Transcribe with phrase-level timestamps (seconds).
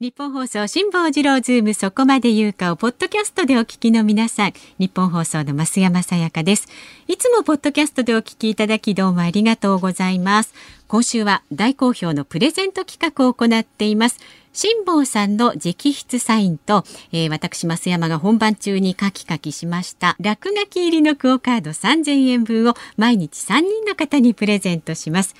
[0.00, 6.68] ニッポン放送辛坊治郎ズームそこまで言うかをポッドキャストでお聞きの皆さんニッポン放送の増山さやかです。
[7.06, 10.54] いつもポッドキャストでお聞きいただきどうもありがとうございます。
[10.88, 14.20] 今週は大好評のプレゼント企画を行っています。
[14.54, 20.16] 辛坊さんの直筆サインと、えー、私増山が本番中にカキカキしました。
[20.18, 25.34] 落書き入りのクオカード3000円分を毎日3人の方にプレゼントします。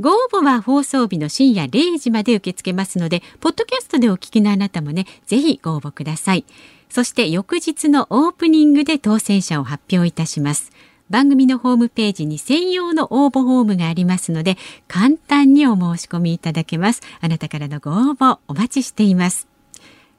[0.00, 6.44] ご応募は放送日の深夜0時まで受け付けますので、ポッドキャストでお聞きのあなたもね、ぜひご応募ください。
[6.88, 10.72] そして翌日のオープニングで当選者を発表いたします。
[11.10, 14.56] 番組のホームページに専用の応募フォームがありますので、
[14.88, 17.02] 簡単にお申し込みいただけます。
[17.20, 19.46] あなたからのご応募お待ちしています。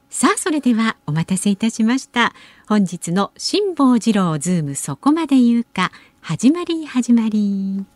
[0.08, 2.32] さあ、それではお待たせいたしました。
[2.66, 7.95] 本日の辛坊治郎ズームそこまで言うか、始まり始まり。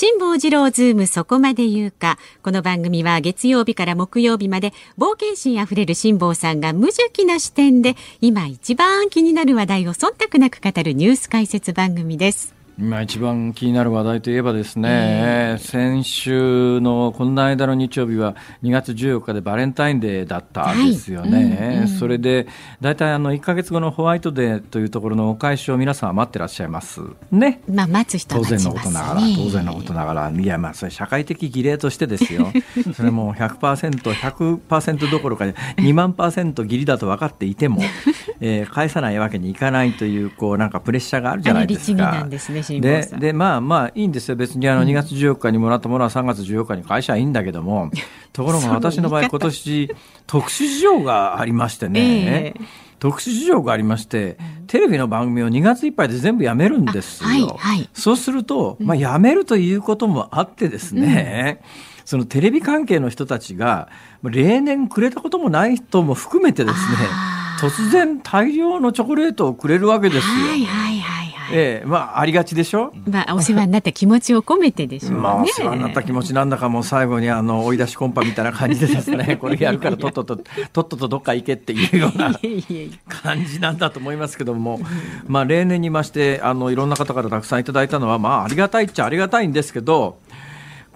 [0.00, 2.18] 辛坊治郎ズームそこまで言うか。
[2.44, 12.57] この番組は月曜日から木曜日まで冒険心あふれる辛坊さんが無邪気な視点で今一番気になる話題を忖度なく語るニュース解説番組です。
[12.80, 21.44] 今一番気になる話題といえばですね、えー、先週のこんな間の日曜日は2月14日でバレンタインデーだったんですよね、はい。
[21.44, 22.46] うんうん、それで
[22.80, 27.00] 大体あの1か月後のホワイトデーというところのお返しを皆さんは待ってらっしゃいます。
[27.32, 30.30] ね、まあ、待つ人は当然のことながら当然のことながら。
[30.30, 32.52] いやまあそれ社会的儀礼としてですよ。
[32.94, 35.46] それも 100%100% どころか
[35.78, 37.82] 2万パーセント義理だと分かっていても、
[38.40, 42.24] えー、返さないわけにいかないというこうなんかプレッシャーがあるじゃないですか。
[42.80, 44.36] ででまあまあいいんですよ。
[44.36, 47.90] 別にあの2月14日にもらったものは3月14日に返しはいいんだけども、
[48.32, 52.62] ところが私の場合今年特殊事情がありましてね、えー、
[52.98, 54.36] 特殊事情がありまして、
[54.66, 57.28] テレビの番組を2月いっぱいで全部やめるんですよ。
[57.28, 61.68] はいはい、そうすると、まあ、やめるということもあってですね、うん。
[62.04, 63.88] そのテレビ関係の人たちが
[64.22, 66.96] 例年くれたこともない人も含めてですね
[67.60, 70.32] 突然大量のチョコレートをくれるわけですよ。
[70.32, 71.17] はいはいはい
[71.52, 72.92] ええまあありがちでしょ？
[73.06, 75.18] まあお世話になった気持ちを込めてでしょうね。
[75.18, 82.32] まあお世話になった気持ちなんだかもう最後にあの追い出しコンパみたいな感じでですね、 これやるからとっとととっととどっか行けっていうような
[83.08, 84.80] 感じなんだと思いますけども、
[85.26, 90.18] まあ例年にましてあのいろんな方からたくさんいただいたのはまあありがたいっちゃありがたいんですけど。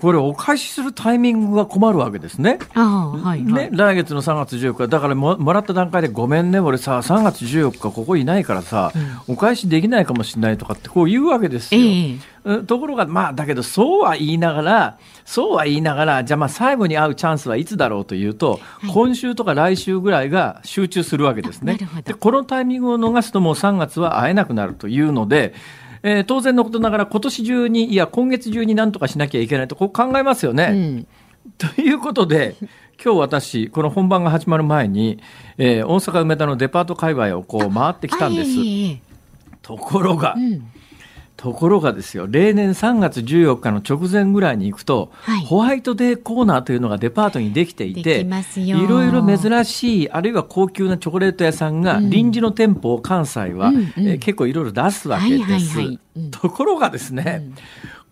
[0.02, 2.58] これお返しするタイミングが困るわけですね。
[2.74, 8.90] はいはい、ね来月の3月14日だからももらった段階でごめんね俺さ3月14日ここいないからさ、
[9.28, 11.80] うん、お返しできないかもしれないとかってこう言うわけですよ。
[11.80, 21.78] えー、ところがまあだけどそうは言いながらそうは言いながらじゃあまあ最後に会うチャンスはいつだろうというと、はい、今週とか来週ぐらいが集中するわけですね。
[22.04, 25.54] でこのタイミングを逃すともう3月は会えなくなるというので。
[26.02, 30.68] えー、当然のことながら今年中にいや今月中になんとかしなきゃいけないとこう考えますよね。
[30.72, 31.06] うん、
[31.58, 32.56] ということで
[33.02, 35.20] 今日私この本番が始まる前に、
[35.58, 38.50] えー、大阪梅田のデパート界隈をこう回ってきたんです。
[39.62, 40.71] ところが、うん
[41.42, 55.98] ところがですよ例年3月14日の直前ぐらいに行くと、はい、ホワイトデーコーナーというのがデパートにできていていろいろ珍しいあるいは高級なチョコレート屋さんが、臨時の店舗を関西は、うんうん、えー、結構いろいろ出すわけです。
[56.30, 57.54] ところがですね、うん。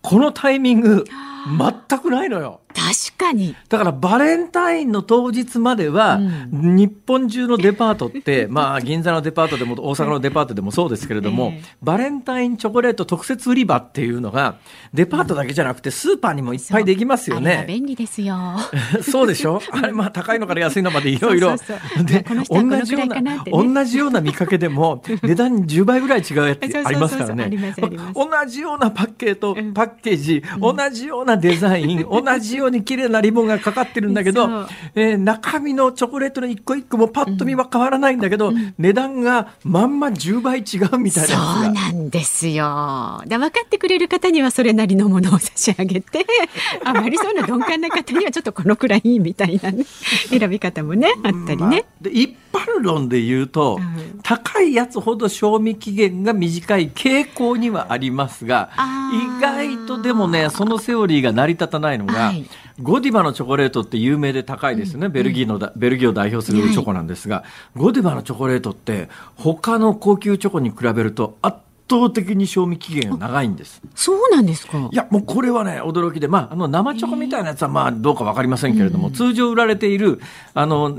[0.01, 1.05] このタイミング、
[1.47, 2.61] 全くないのよ。
[2.73, 3.55] 確かに。
[3.69, 14.55] だからバレンタインの当日までは、うん、日本中のデパートって、 まあ銀座のデパートでも大阪のデパートでもそうですけれども、えー、バレンタインチョコレート特設売り場っていうのが、
[14.93, 17.65] デパートだけじゃなくてスーパーにもいっぱいできますよね。
[17.67, 18.37] 便利ですよ。
[19.01, 19.61] そうでしょ？
[19.71, 21.55] あれまあ高いのから安いのまでいろいろ。
[22.05, 27.75] で、同じような、ね、同じような見かけでも、値段10倍ぐらい違うやつありますからね。
[28.13, 43.21] 同じようなパッケート、パッケージ、同じようなデザイン、 同じように綺麗なリボンがかかってるんだけど、えー、中身のチョコレートの一個一個もパッと見は変わらないんだけど、うん、値段がまんま10倍違うみたいなそうなんですよ。
[43.25, 46.25] で分かってくれる方にはそれなりのものを差し上げて、
[46.83, 49.85] あまりそうな鈍感な方にはちょっとこのくらいみたいな、ね、
[50.29, 51.57] 選び方もねあったりね。
[51.57, 58.69] まあ、で一般論で言うと、うん、高いやつほど賞味期限が短い傾向にはありますが
[59.13, 62.45] 意外とでもねそのセオリーが成り立たないのが、はい、
[62.81, 67.43] ゴディバのチョコレートって有名で高いですよね、うん、ベルギーのだベルギーを代表するチョコなんですが、は
[67.77, 71.57] い、ゴディバのチョコレートって他の高級チョコに比べると圧
[71.99, 73.81] 倒的に賞味期限が長いんです。
[73.95, 74.89] そうなんですか？
[74.91, 80.21] いや、もうこれはね、驚きで、まあ、あの、生チョコみたいなやつは、まあ、どうかわかりませんけれども、通常売られている、
[80.53, 80.89] あの、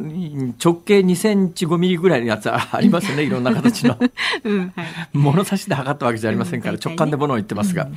[0.62, 3.96] 直径2センチ5ミリぐらいのやつありますよね、いろんな形の。
[4.44, 7.88] うんはい、物差しで測ったわけじゃありませんから、直感で物を言ってますが、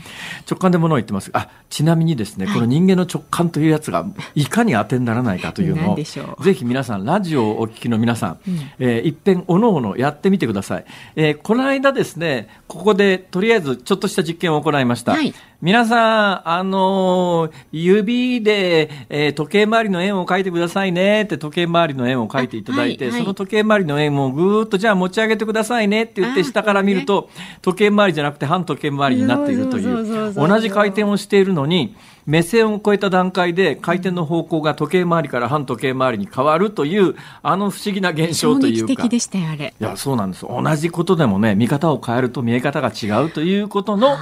[0.50, 1.32] 直感で物を言ってます。
[1.32, 4.06] が、あ、ちなみにですね、この人間の直感というやつが、
[4.36, 5.98] いかに当てにならないかというのを、
[6.44, 8.38] ぜひ皆さん、ラジオをお聞きの皆さん、
[8.80, 10.86] えー、一遍おのおのやってみてください。
[11.16, 15.14] えー、この間ですね、ここでとりあえずちょっとした実験を行いました。
[15.14, 27.30] はい、皆さん、あのー、指で、えー、時計回りの円を書いてくださいねって時計回りの円を書いていただいて、はいはい、その時計回りの円をぐーっとじゃあ持ち上げてくださいねって言って下から見ると、
[27.62, 38.88] 時計回りじゃなくて反時計回りになっているという、同じ回転をしているのに、目線を超えた段階で回転の方向が時計回りから反時計回りに変わるというあの不思議な現象というか。
[38.88, 39.74] 的でしたよあれ。
[39.80, 40.46] いやそうなんです。
[40.48, 44.18] 同じことでもね見方を変えると見え方が違うということの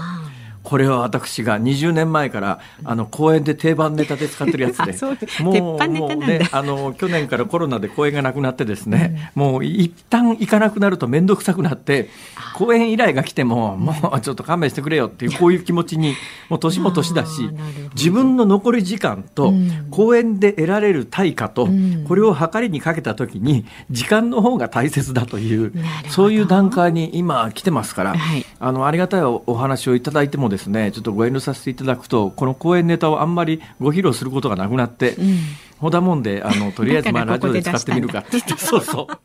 [0.63, 4.94] これは私が20年前からあの公園で定番ネタで使ってるやつで。
[5.44, 12.10] もうもうねあの去年からコロナで公園がなくなってですね、うん、もう一旦行かなくなると面倒くさくなって
[12.56, 16.15] 公園依頼が来てももうちょっと勘弁してくれよっていうこういう気持ちに
[16.50, 17.50] もう年も年だし
[17.95, 19.54] 自分の残り時間と
[19.92, 21.68] 公園で得られる対価と
[22.07, 25.74] これを測りにかけた時に時間の方が大切だという
[26.09, 35.38] そういう段階に今来てますから、はい、あのありがたいお話をいただいてもですねちょっとご遠慮させていただくとこの講演ネタをあんまりご披露することがなくなって、うん、
[35.83, 39.18] ほだもんであのとりあえずまあラジオで使ってみるかってってそうそう。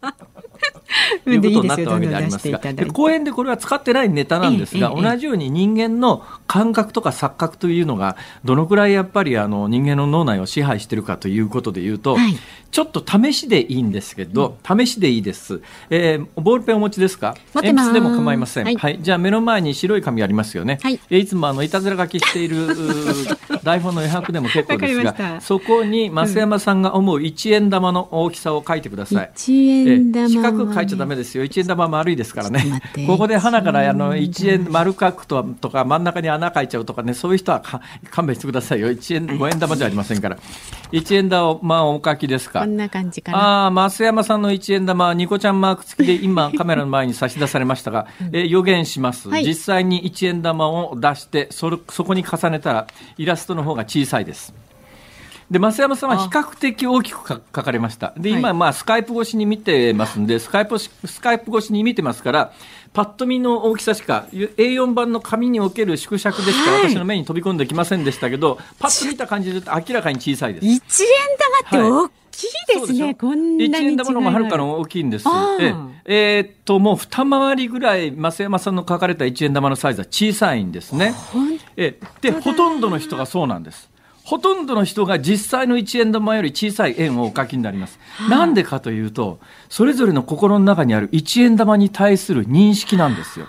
[1.26, 12.36] いうことになったわけでありますが、 で公演でこれは使ってないネタなんですが、同じように人間の感覚とか錯覚というのが、どのくらいやっぱりあの人間の脳内を支配しているかということでいうと、はい、
[12.70, 15.60] ちょっと試しでいいんですけど、うん、試しでいいです、
[15.90, 16.40] えー。
[16.40, 17.36] ボールペンお持ちですか？
[17.54, 18.98] 鉛筆でも構いません、はい、はい。
[19.00, 20.78] じゃあ目の前に白い紙ありますよね。
[20.82, 22.68] はい、いつもあのいたずら書きしている
[23.62, 29.30] 台本の余白でも結構ですが、そこに増山さんが思う一円玉の大きさを書いてください。
[29.34, 31.44] 一円玉、四角書いちゃダメですよ。
[31.44, 32.80] 一円玉丸いですからね。
[33.06, 37.62] ここで花からあの一円丸書くととか真ん中に穴書いちゃうとかね、そういう人は
[38.10, 38.90] 勘弁してくださいよ。
[38.90, 40.38] 一円五円玉じゃありませんから。
[40.90, 42.60] 一円玉お書きですか。
[42.60, 43.38] こんな感じかな。
[43.38, 52.86] ああ、増山さんの一円玉、ニコちゃんマーク付きで今 カメラの前に差し出されましたが、うん、え予言します、はい、実際に一円玉を出して、それ、そこに重ねたら、
[53.16, 54.54] イラストの方が小さいです。
[55.50, 58.12] で増山さんは比較的大きく書かれました。
[58.18, 60.90] で、今、まあ、スカイプ越しに見てますんで、スカイプ、ス
[61.22, 62.52] カイプ越しに見てますから、
[62.92, 70.66] パッと見の大きさしか、A4 版の紙における縮尺でしか私の目に飛び込んできませんでしたけど、パッと見た感じで明らかに小さいです。
[70.66, 71.08] 一円
[71.70, 73.70] 玉って大きいですね、はい、こんなに。
[73.70, 75.24] 一円玉のもはるかの大きいんです。
[75.58, 75.74] え
[76.04, 81.14] えー、っと、もう二回りぐらい、増山さんの書かれた一円玉のサイズは小さいんですね。
[81.78, 83.88] えで、ほとんどの人がそうなんです。
[84.28, 87.98] ほとんどの人が実際の1円玉より小さい円をお書きになります。
[88.28, 89.40] なんでかというと、
[89.70, 93.46] それぞれの心の中にある1円玉に対する認識なんですよ。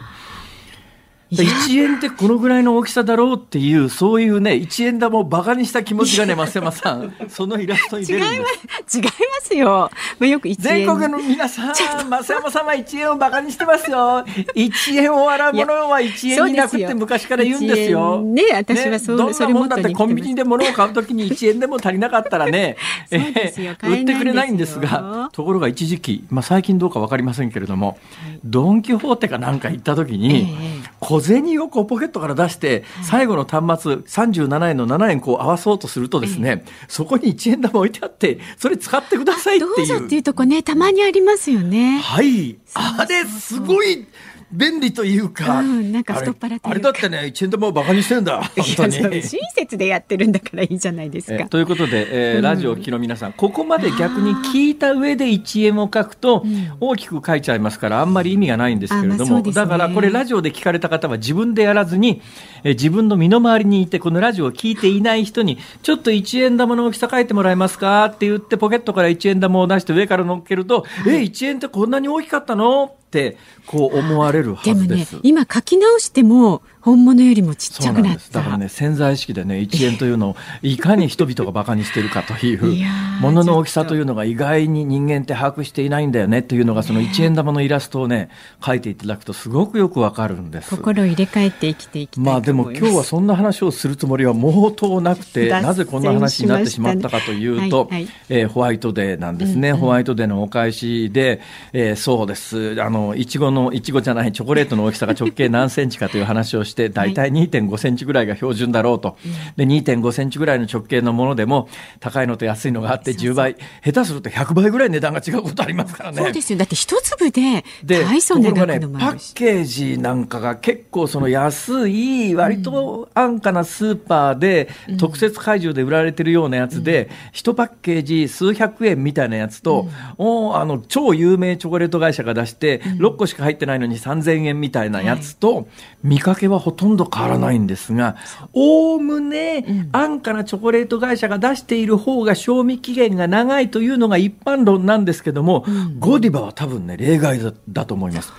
[1.32, 8.46] 1円ってこのぐらいの大きさだろうっていう、そういうね、1円玉をバカにした気持ちがね、増山さん、 そのイラストに出るんで
[8.88, 8.98] す。
[8.98, 9.12] 違いま
[9.42, 9.92] すよ。
[10.18, 10.58] まあ、よく1円。
[10.58, 14.26] 全国の皆さん、増山さんは1円をバカにしてますよ。
[14.56, 18.22] 1円を洗うものは1円になくって昔から言うんですよ。
[18.22, 22.76] ね、私はそう、ね、どんなもんだってコンビニで物を買うときに1円でも足りなかったらね、
[23.12, 28.00] えー、売ってくれないんですが、ところが一時期、まあ最近どうかわかりませんけれども、
[28.44, 30.58] ドン・キホーテかなんか行ったときに、
[31.02, 39.76] えー小銭をこうポケットから出して、最後の端末37円の7円こう合わそうとするとですね、そこに1円玉置いてあって、それ使ってくださいっていう。
[39.76, 42.00] どうぞっていうとこね、たまにありますよね。
[42.00, 42.58] はい。
[42.74, 44.08] あれ、すごい。
[44.52, 49.22] 便利というか、うん、なんか太っ腹あれだってね一円玉をバカにしてんだ 本当に。
[49.22, 51.46] 親切でやってるんだからいいじゃないですか。
[51.46, 56.44] ということで、えー、ラジオを聞きの皆さん、ここまで逆に聞いた上で1円を書くと
[56.80, 62.22] 大きく書いちゃいますからあんまり意味がないんですけれども、まあね、だからこれラジオで聞かれた方は自分でやらずに、
[62.64, 72.96] えー、自分の身の回りにいてこのラジオを聞いていない人にちょっと1円玉の大きさ書いてもらえますかって言ってポケットから1円玉を出して上から乗っけると、えー、1円ってこんなに大きかったの？
[73.10, 75.12] ってこう思われるはずです。
[75.12, 78.40] でもね、今書き直しても本物よりもちっちゃくなった。
[78.40, 82.88] だからね潜在意識でね1円というのをいかに人々がバカにしてるかという
[83.20, 88.30] ものの大きさというのが意外に人間って把握していないんだよねというのがその1円玉のイラストをね
[88.64, 90.70] 書いていただくとすごくよくわかるんです。
[90.70, 101.42] 心を入れ替えて生きていきたいまあでも今日はそんな話をするつもりは毛頭なくてなぜこんな話になってしまったかというと、はいはい、えー、ホワイトデーなんですね、うんうん、ホワイトデーのお返しで、
[101.74, 102.82] えー、そうです。
[102.82, 109.18] あののいちごのいちごじゃないチョコレートの大きさが直径何センチかという話をして大体2.5センチぐらいが標準だろうと、
[109.56, 113.56] で2.5センチぐらいの直径のものでも高いのと安いのがあって10倍。
[113.84, 116.18] 下手すると100倍ぐらい値段が違うことありますからね。
[116.18, 116.60] そうですよ。
[116.60, 129.88] だって一粒で大層値段ね、パッケージなんかが結構その安い割と安価なスーパーで特設会場で売られてるようなやつで、1パッケージ数百円みたいなやつと、
[130.18, 135.68] おあの超有名チョコレート会社が出して6個しか入ってないのに3000円みたいなやつと、
[136.04, 138.16] 見かけはほとんど変わらないんですが
[138.54, 145.66] おおむね安価なチョコレート会社が出している方が賞味期限が長いというのが一般論なんですけども、
[146.00, 148.32] ゴディバは多分ね例外だだと思います。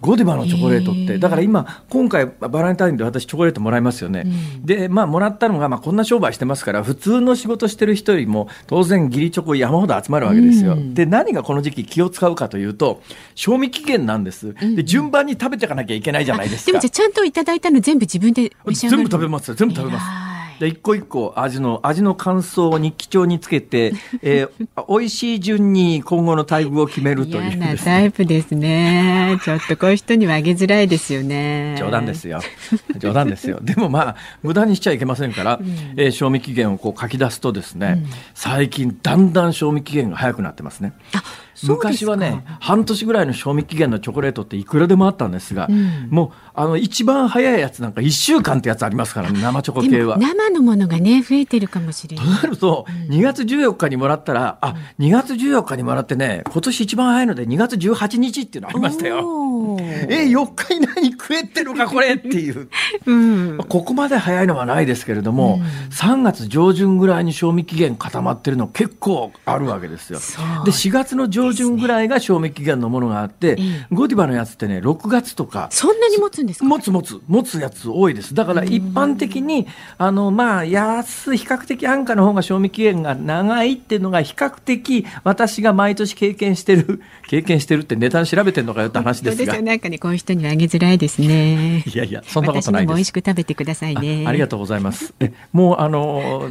[0.00, 4.24] ゴディバのチョコレートって、だから今、今回、バレンタインで私、チョコレートもらいますよね。
[4.24, 10.74] うん、で、まあ、もらったのが、まあ、こんな商売してますから、普通の仕事してる人よりも、当然、義理チョコ山ほど集まるわけですよ。
[10.74, 13.02] うん、で、何がこの時期気を使うかというと、
[13.34, 14.54] 賞味期限なんです。
[14.54, 16.72] で、順番に食べていかなきゃいけないじゃないですか。
[16.72, 19.54] でも、じゃちゃんといただいたの全部自分で全部食べますよ。
[19.54, 20.27] 全部食べます。
[20.58, 29.38] で一個一個味の味の感想を日記帳につけて、 えー、美味しい順に今後の待遇を決めるという、ね、嫌なタイプですね。
[29.44, 31.76] ちょっとこういう人にはあげづらいですよね。
[31.78, 32.40] 冗談ですよ。
[32.96, 33.58] 冗談ですよ。
[33.62, 40.92] でもまあ無駄にしちゃいけませんから、うん、えー、賞味期限をこう書き出すとですね、うん、最近だんだん賞味期限が早くなってますね。
[41.14, 41.22] あ
[41.64, 50.18] 昔はね半年ぐらいの賞味期限のチョコレートっていくらでもあったんですが、うん、もうあの一番早いやつなんか1週間ってやつありますからね生チョコ系は。
[50.18, 52.26] 生のものがね増えてるかもしれない。
[52.26, 53.12] となると、う。
[53.12, 59.48] ん、2月14日にもらったらあ2月14日にもらってね今年一番早いので2月18日っていうのありましたよ。
[59.80, 62.68] え4日以内に食えってるかこれっていう、
[63.06, 70.18] うん、ここまで早いのはないですけれども、うん、3月上旬ぐらいに賞味期限固まってるの結構あるわけですよ。
[70.64, 75.68] で4月の上旬ぐらいが賞味期限のものがあって、ね、ゴディバのやつってね6月とか。
[75.70, 76.64] そんなに持つんですか？
[76.66, 77.20] 持つ持つ。
[77.28, 78.34] 持つやつ多いです。
[78.34, 79.66] だから一般的に
[79.98, 89.60] あのまあ安比較的安価の方が賞味期限が長いっていうのが比較的私が毎年経験してる 経験してるってネタ調べてるのかよって話ですが。
[89.62, 91.84] なんかねこういう人にはあげづらいですね。
[91.86, 92.94] いやいやそんなことないです。
[92.94, 94.24] 美味しく食べてくださいね。
[94.26, 95.12] ありがとうございます。
[95.20, 96.48] えもうあの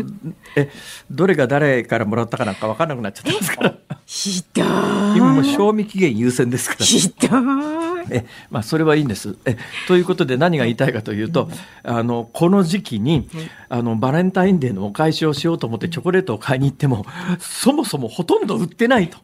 [0.55, 0.69] え
[1.09, 3.73] どれが誰からもらったかなんか分からなくなっちゃってますから。
[4.05, 4.65] ひどい
[5.15, 6.85] 今も賞味期限優先ですから。
[6.85, 7.87] ひどい。
[8.09, 9.37] えまあそれはいいんです。
[9.45, 11.49] えということで何が言いたいかというと、
[11.83, 13.29] あのこの時期に
[13.69, 17.05] あのバレンタインデーのお返しをしようと思ってチョコレートを買いに行っても
[17.39, 19.17] そもそもほとんど売ってないと。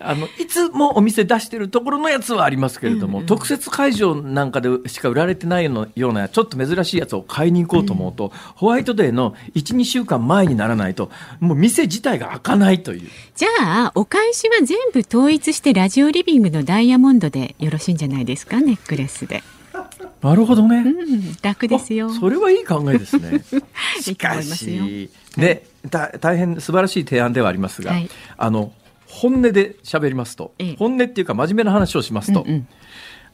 [0.00, 13.08] あのいつもお店出してるところのやつはありますけれども、うんうん、特設会場なんかでしか売られてないのようなちょっと珍しいやつを買いに行こうと思うと、うん、ホワイトデーの12週間前にならないともう店自体が開かないという。
[13.34, 19.42] じゃあお返しは全部統一してラジオリビングのダイヤモンドでよろしいんじゃないですかネックレスで。
[20.22, 22.10] なるほどね、うん、楽ですよ。
[22.10, 23.42] それはいい考えですね。
[24.00, 28.72] しかしね大変素晴らしい提案ではありますが、はい、あの
[29.08, 32.68] 本音で喋りますと、ええ、本音っていうか真面目な話をしますと、うんうん、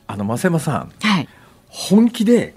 [0.07, 1.29] あの増山さん、はい、
[1.69, 2.55] 本気で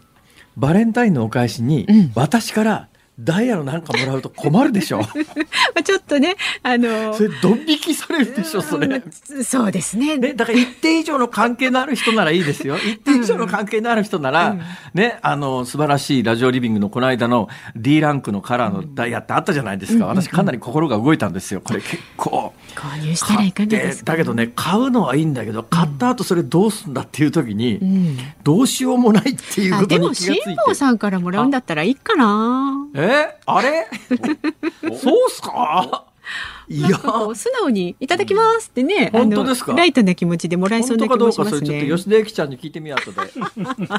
[0.55, 5.01] バレンタインのお返しに、私からダイヤのなんかもらうと困るでしょ
[5.83, 9.01] ちょっとね、あのー、それドン引きされるでしょ、それ。
[9.43, 10.17] そうですね。
[10.17, 12.77] ね、だから一定以上の関係のある人ならいいですよ。
[12.77, 14.61] 一定以上の関係のある人なら、うん、
[14.93, 20.05] ね、あの、素晴らしいラジオリビングのこの間の D ランクのカラーのダイヤってあったじゃないですか。
[20.05, 21.61] 私かなり心が動いたんですよ。
[21.61, 22.53] これ結構。
[22.77, 24.11] 購入したらいかがですか？
[24.11, 30.33] だけどね、買うのはいいんだけど、買った後それどうすんだっていう時に、うん、どうしようもないっていうことに気がついて。
[30.33, 32.73] でも、辛坊さんからもらうんだったらいいかな。
[32.95, 33.35] え？
[33.45, 33.87] あれ？
[34.95, 36.03] そうっすか？
[36.69, 36.97] いや
[37.33, 39.73] 素直にいただきますってね、本当ですか？
[39.73, 41.67] ライトな気持ちでもらえそうな気もしますね。
[41.67, 43.31] ちょっと吉田ゆきちゃんに聞いてみようとで。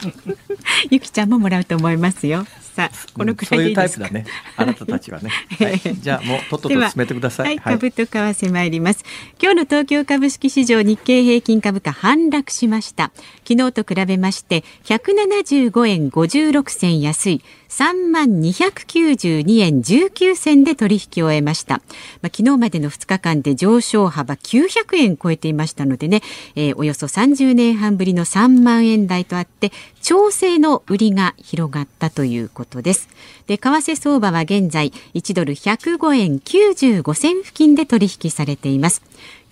[0.91, 2.45] ゆきちゃんももらうと思いますよ。
[2.75, 4.37] さあ、このくらいでいいですか、うん、そういうタイプだね。
[4.57, 5.31] あなたたちはね。
[5.59, 7.47] はい、じゃあもうとっとと進めてください。
[7.47, 9.05] はい、株と為替参ります。
[9.43, 13.11] 今日の東京株式市場日経平均株価反落しました。
[13.49, 21.75] 昨日と比べまして175円56銭安い3万292円19銭で取引を終えました。
[22.23, 26.23] まあ、昨日までの2日間で上昇幅900円超えていましたのでね、
[26.57, 33.09] えー、およそ30年半ぶりの3万円台とあって調整の売りが広がったということです。
[33.47, 39.03] で、為替相場は現在1ドル105円95銭付近で取引されています。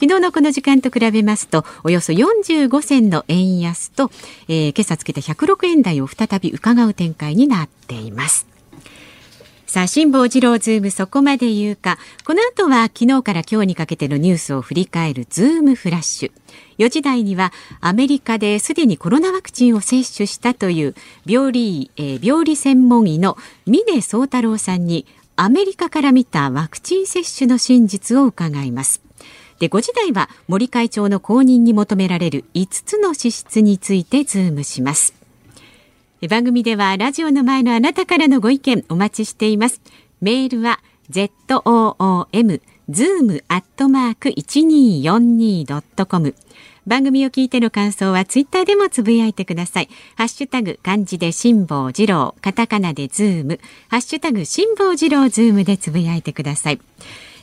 [0.00, 4.10] 昨日のこの時間と比べますとおよそ45銭の円安と、
[4.48, 8.46] えー、今朝つけた106円台を再び伺う展開になっています。
[9.66, 11.98] さあ、辛坊治郎ズームそこまで言うか。
[12.24, 16.32] この後は昨日から今日にかけてのニュースを振り返るズームフラッシュ。
[16.78, 25.06] 4時台にはアメリカですでにコロナワクチンを接種したという病理,、えー、病理専門医の峰宗太郎さんに
[25.36, 29.06] アメリカから見たワクチン接種の真実を伺います。
[29.58, 35.14] で5時台は森会長の後任に求められる5つの資質についてズームします
[36.28, 39.80] 番組ではラジオの前のあなたからのご意見お待ちしています
[40.20, 40.80] メールは
[41.10, 46.34] zoom zoom アットマーク 1242.com
[46.86, 49.88] 番組を聞いての感想はツイッターでもつぶやいてください。
[50.14, 56.80] ハッシュタグ漢字で辛坊治郎、カタカナでズーム、ハッシュタグ辛坊治郎ズームでつぶやいてください。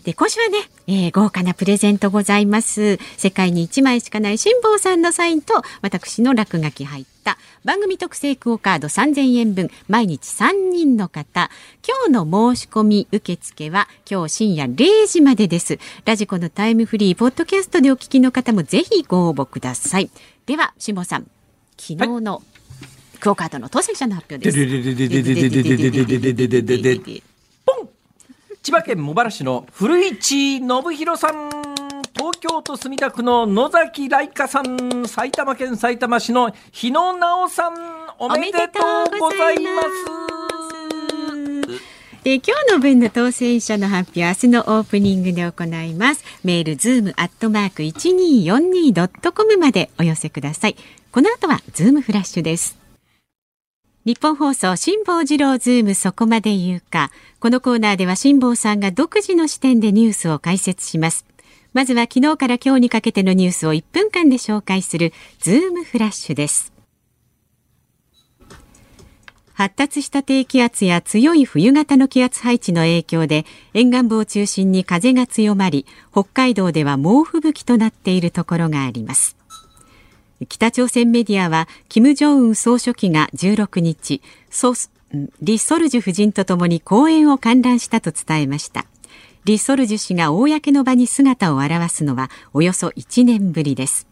[0.06, 3.00] で、今週はね、えー、豪華なプレゼントございます。
[3.18, 11.50] 世界に1枚しかない辛坊さんのサインと、私の落書き入った番組特製クオカード3000円分、毎日3人の方。
[11.88, 15.80] 今日の申し込み受付は、今日深夜0時までです。
[16.06, 20.10] ラジコのタイムフリー、ポッドキャストでお聞きの方もぜひご応募ください。
[20.46, 21.28] では、辛坊さん、
[21.78, 22.44] 昨日の、
[23.20, 24.58] クオカードの当選者の発表です。
[28.64, 31.73] 千葉県茂原市の古市信弘さん
[32.24, 37.74] 東京都墨田区の野崎来香さん埼玉県さいたま市の日野直さん
[38.18, 39.90] おめでとうございます
[42.24, 50.78] で今日の分の当選者の発表明日のオープニングで行いますメールズームアットマーク 1242.com までお寄せください
[51.12, 52.80] この後はズームフラッシュです
[54.06, 57.10] ニッポン放送辛坊治郎ズームそこまで言うか。
[57.40, 61.26] このコーナーでは辛坊さんが独自の視点でニュースを解説します。
[61.74, 66.74] まずは昨日から今日にかけてのニュースを1分間で紹介するズームフラッシュです。
[69.54, 79.38] 発達した低気圧や強い冬型の気圧配置の影響で沿岸部を中心に風が強まり北海道では猛吹雪となっているところがあります
[80.50, 84.74] 北朝鮮メディアは金正恩総書記が16日ソ
[85.42, 88.86] リ・ソルジュ夫人とともに講演を観覧したと伝えました
[89.46, 94.08] リ・ソルジュ氏が公の場に姿を現すのはおよそ1年ぶりです。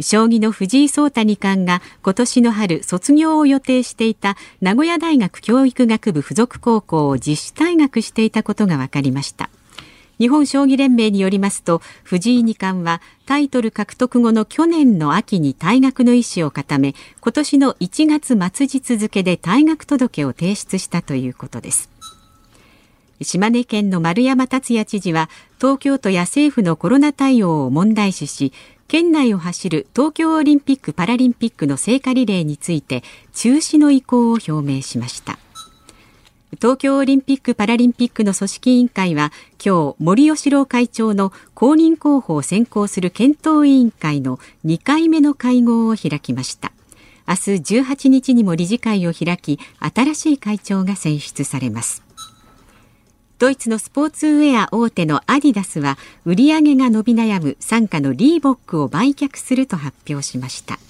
[0.00, 9.50] 将棋の藤井聡太二冠が今年の春卒業を予定していた名古屋大学教育学部附属高校を自主退学していたことが分かりました。
[10.18, 21.97] 日本将棋連盟によりますと藤井二冠はタイトル獲得後の去年の秋に退学の意思を固め今年の1月末日付で退学届を提出したということです。
[23.20, 25.28] 島根県の丸山達也知事は
[25.58, 28.52] 東京都や政府のコロナ対応を問題視し
[28.86, 33.02] 県内を走る東京オリンピック・パラリンピックの聖火リレーについて
[33.34, 35.38] 中止の意向を表明しました。
[36.60, 46.72] 東京オリンピック・パラリンピックの組織委員会は今日森喜朗会長の公認候補を選考する検討委員会の2回目の会合を開きました。
[47.28, 47.40] 明日
[47.80, 52.07] 18日にも理事会を開き新しい会長が選出されます。
[53.38, 60.80] ドイツのスポーツウェア大手のアディダスは売上が伸び悩む傘下のリーボックを売却すると発表しました。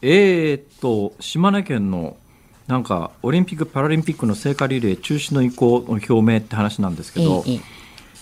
[0.00, 2.16] えー、っと島根県の
[2.68, 7.60] なんかオリンピック・パラリンピックの聖火リレー中止の意向の表明って話なんですけど、ええ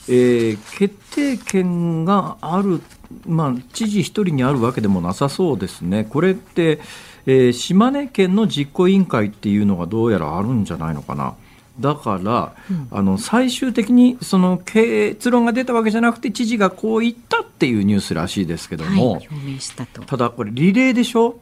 [0.08, 2.80] えー、決定権がある、
[3.26, 6.80] まあ、知事1人にあるわけでもなさそうですね、これって、
[7.26, 11.34] えー、島根県の実行委員会っていうのがどうやらあるんじゃないのかな。
[11.78, 19.28] だから、うん、あの最終的にその結論が出たわけじゃなくて知事がこう言ったっていうニュースらしいですけども、はい、
[19.76, 21.40] たただこれリレーでしょ？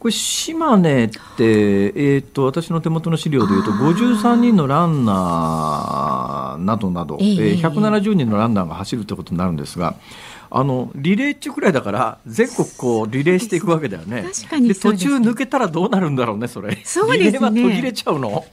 [0.00, 9.94] これ島根って、えーと、私の手元の資料でいうと53人のランナーなどなど、えー、170人のランナーが走るということになるんですが。
[10.50, 14.24] あのリレー中くらいだから全国こうリレーしていくわけだよね。
[14.34, 16.78] 確かに、ね、途中抜けたらどうなるんだろうねそれ。
[16.84, 17.24] そうですね。
[17.26, 18.30] リレーは途切れちゃうの？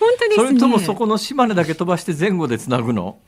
[0.00, 3.18] 本当です、ね、それともそこの島根だけ飛ばして前後でつなぐの？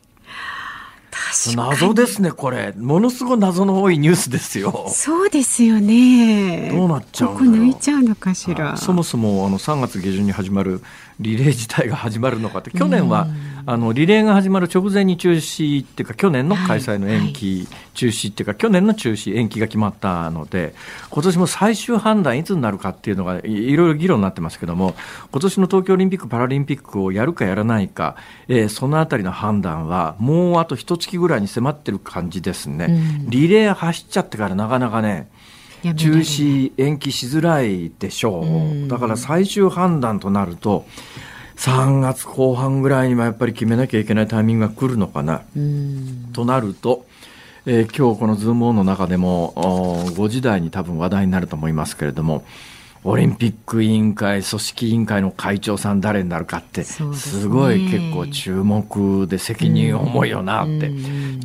[1.56, 10.80] 謎ですねこれものすごい謎の多いニュースですよそうですよねどうなっちゃうここ抜いちゃうのかしらそもそもあの3月下旬に始まる
[11.20, 13.26] リレー自体が始まるのかって去年は
[13.66, 20.74] あのリレーが始まる直前に中止っていうか去年の開催の延期、中止っていうか去年の中止延期が決まったので
[21.10, 24.94] 今年も最終判断いつになるかっていうのがいろいろ議論になってますけども
[25.30, 28.16] 今年の東京オリンピック・パラリンピックをやるかやらないか、
[28.48, 33.24] えー、そのあたりの判断はもうあと一月ぐらいに迫ってる感じですね。
[33.28, 35.28] リレー走っちゃってからなかなかね
[35.92, 38.40] 中止延期しづらいでしょ
[38.86, 40.86] う、だから最終判断となると
[41.56, 45.42] 3月後半ぐらいにはやっぱり決めなきゃいけないタイミングが来るのかな。
[46.32, 47.06] となると、
[47.66, 49.52] えー、今日このズームオンの中でも
[50.16, 52.44] 5時台に多分話題になると思いますけれども、
[53.06, 60.90] オリンピック委員会、組織委員会の会長さん誰になるかって、すごい結構注目で責任重いよなって、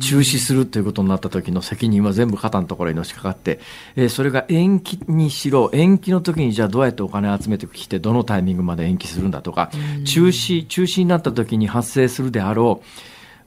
[0.00, 3.60] 中止するということになった時の責任は全部肩のところにのしかかって、
[3.94, 9.70] えー、それが延期にしろ、延期の時にじゃあどうやってお金集めてきて、どのタイミングまで延期するんだとか、
[10.06, 12.86] 中止、中止になった時に発生するであろう、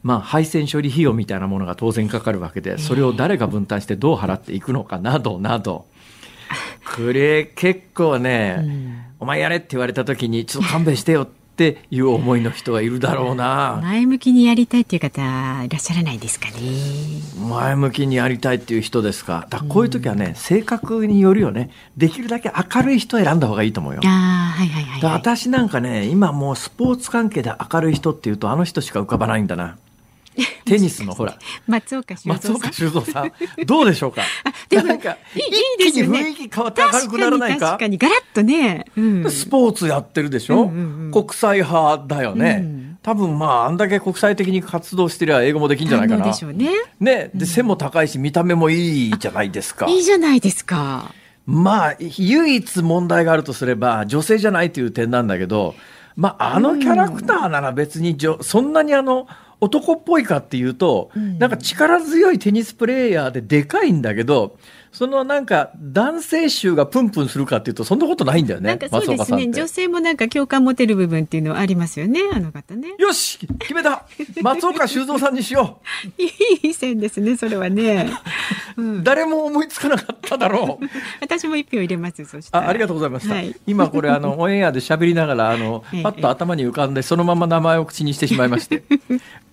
[0.04, 5.88] まあ、配線処理費用みたいなものが当然かかるわけで、それを誰が分担してどう払っていくのかなどなど、
[6.96, 13.80] これ結構ね、うん、お前やれって言われた時にちょっと勘弁してよっていう思いの人はいるだろうな。
[13.82, 15.22] 前向きにやりたいっていう方
[15.64, 16.54] いらっしゃらないですかね？
[17.48, 19.46] 前向きにやりたいっていう人ですか。
[19.50, 21.70] だこういう時はね、うん、性格によるよね。
[21.96, 24.02] できるだけ明るい人を選んだ方がいいと思うよ。
[24.04, 29.78] あ、はいはいはい、はい、私なんかね今もうスポーツ関係で明るい人っていうとあの人しか浮かばないんだな
[30.66, 31.38] テニスのほら。
[31.68, 32.34] 松岡修造さん。
[32.34, 33.32] 松岡修造さん。
[33.66, 34.22] どうでしょうか？
[34.70, 36.20] でもなんかいいですね。
[36.20, 37.68] 雰囲気変わって明るくならないか。
[37.68, 46.26] 確かにガラッとね、うん、スポーツやってるでしょ、うんうんうん、国際派だよね、うん、多分まああんだけ国際的に活動してりゃ英語もできんじゃないかな。
[46.26, 46.70] でしょうね。
[47.00, 47.30] ね。
[47.34, 49.88] で背も高いし見た目もいいじゃないですか。
[49.88, 51.14] いいじゃないですか。
[51.46, 55.76] まあ唯一問題があるとすれば女性じゃないという点なんだけど
[56.16, 59.28] まあ、あのキャラクターなら別にじょ、そんなにあの
[59.64, 64.58] 男っぽいかっていうと、うん、なんか力強いテニスプレーヤーででかいんだけど、
[64.94, 68.70] そのなんか男性臭がプンプンするかっていうとそんなことないんだよね。
[68.70, 69.50] なんかそうですね。
[69.52, 72.22] 女性もなんか共感持てる部分っていうのはありますよね。
[72.32, 72.90] あの方ね。
[73.00, 74.06] よし決めた
[74.44, 75.82] 松岡修造さんにしよ
[76.20, 76.22] う。
[76.22, 77.36] いい線ですね。
[77.36, 78.08] それはね。
[78.78, 80.86] うん、誰も思いつかなかっただろう。
[81.22, 82.24] 私も一票入れます。
[82.26, 83.34] そあありがとうございました。
[83.34, 88.84] はい、今これあのオンエアで喋りながらあのパッと頭に浮かんでそのまま名前を口にしてしまいまして。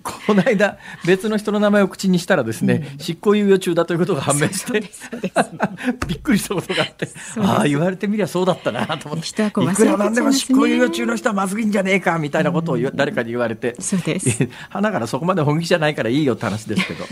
[0.03, 5.30] この間別の人の名前を口にしたらですね、うん、執行猶予中だということが判明して
[6.07, 14.49] びっくりしたことがあってああ言われてみりゃそうだったなと思って、いくらなんでも執行猶予中の人はまずいんじゃねえかみたいなことを誰かに言われて、そうです。
[14.71, 17.05] 花からそこまで本気じゃないからいいよって話ですけど、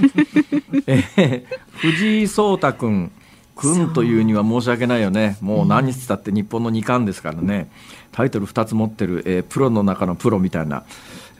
[0.86, 1.44] えー、
[1.78, 3.10] 藤井聡太君
[3.60, 5.36] 君というには申し訳ないよね。
[5.40, 7.70] もう何日だって日本の二冠ですからね。
[8.12, 10.84] タイトル2つ持ってる、えー、プロの中のプロみたいな。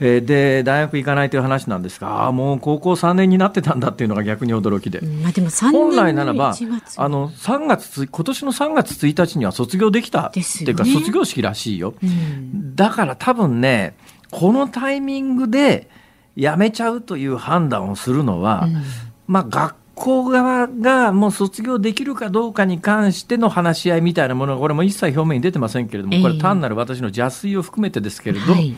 [0.01, 6.55] えー、で大学行かないという話なんですがあもう高校3年になってたんだっていうのが逆に驚きで,、まあ、でも本来ならば
[6.95, 10.27] あの3月今年の3月1日には卒業できた。
[10.27, 13.95] っていうか、卒業式らしいよ、うん、だから多分ね
[14.31, 15.89] このタイミングで
[16.37, 18.83] 辞めちゃうという判断をするのは、うん、
[19.27, 28.75] まあ学校側がもう卒業できるかどうかに関しての話し合いみたいなものがこれも一切表面に出てませんけれども、これ単なる私の邪推を含めてですけれど、はい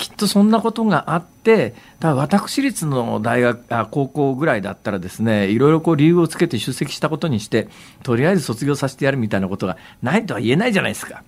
[0.00, 7.68] きっとそんなことがあって、だ私立の大学あ高校ぐらいだったらですね、いろいろこう理由をつけて出席したことにして、
[8.02, 11.22] とりあえず卒業させてやるみたいなことがないとは言えないじゃないですか。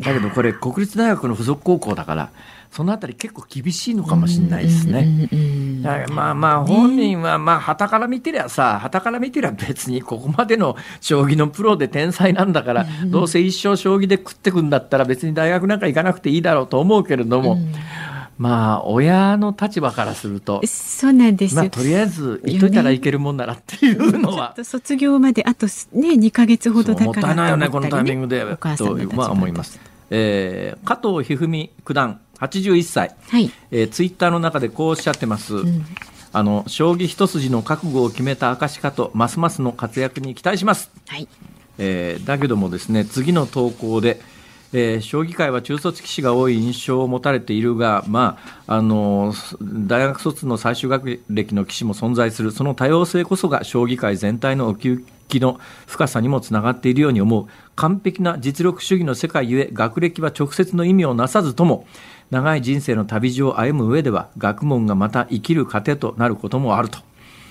[0.00, 2.30] だけどこれ国立大学の附属高校だから、
[2.70, 5.28] そのあたり結構厳しいのかもしれないですね。
[6.10, 17.58] まあまあ本人はまあ旗から見てりゃさ、旗から見てりゃ別にここまでの将棋のプロで天才なんだから、どうせ一生将棋で食ってくんだったら別に大学なんか行かなくていいだろうと思うけれども、
[18.38, 28.44] まあ親の立場からするとそうなんですまあ、とりあえず行っといたらいけるもんならっていうのは、卒業まであとね2か月ほどだからもったいないよねこのタイミングで
[28.76, 28.84] と
[29.16, 29.80] は思います。
[30.10, 33.50] えー、加藤一二三九段81歳、はい。
[33.70, 35.56] えー、ツイッターの中でこうおっしゃってます。
[35.56, 35.84] うん。
[36.32, 41.26] あの将棋一筋の覚悟を決めた証かとますますの活躍に期待します、はい。
[41.78, 44.20] えー、だけどもですね次の投稿で、
[44.72, 57.46] えー、将棋界は中卒棋士が多い印象を持たれているが、まあ、あの大学卒の最終学歴の棋士も存在するその多様性こそが将棋界全体の奥行きの深さにもつながっているように思う。
[57.76, 61.86] 完璧な実力主義の世界ゆえ学歴は直接の意味をなさずとも
[62.30, 66.98] 長い人生の旅路を歩む上では学問がまた生きる糧となることもあると。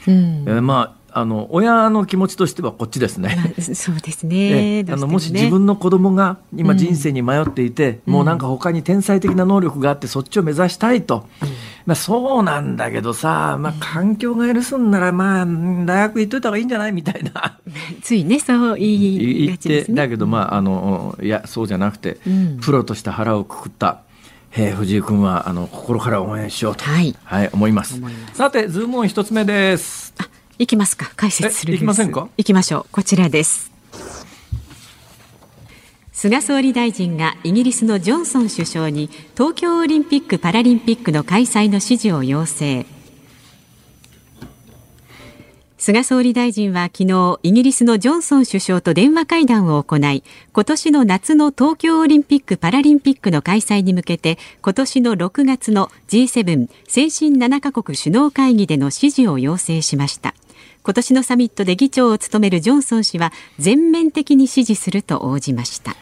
[0.07, 3.55] うん、えー、まああの親の気持ちとしてはこっちですね。
[3.73, 4.85] そうですね。
[4.87, 11.25] あのもし自分の子供が今人生に迷っていて、うん、もうなんか他に天才的な能力があってそっちを目指したいと。
[11.41, 11.49] うん、
[11.87, 16.91] まあそうなんだけどさ、まあ環境が許すんならまあ大学行っといた方がいいんじゃない？
[16.91, 17.57] みたいな。
[18.03, 24.01] ついねそう言いがちです、ね、だけどまああのいやそうじゃなくて、うん、プロとして腹をくくった。
[24.59, 28.01] えー、藤井君はあの心から応援しようと、はい、はい、思います。
[28.33, 30.15] さてズームオン一つ目です。
[30.57, 31.11] いきますか。
[31.15, 32.27] 解説するいきませんか？
[32.37, 32.85] いきましょう。
[32.91, 33.71] こちらです。
[36.11, 42.87] 菅総理大臣がイギリスのジョンソン首相に東京オリンピック・パラリンピックの開催の支持を要請
[45.77, 60.33] 菅総理大臣は昨日イギリスのジョンソン首相と電話会談を行い今年の夏の東京オリンピック・パラリンピックの開催に向けて今年の6月の G7 先進7カ国首脳会議での支持を要請しました。
[60.83, 65.95] 今年のサミットで議長を務めるジョンソン氏は全面的に支持すると応じました。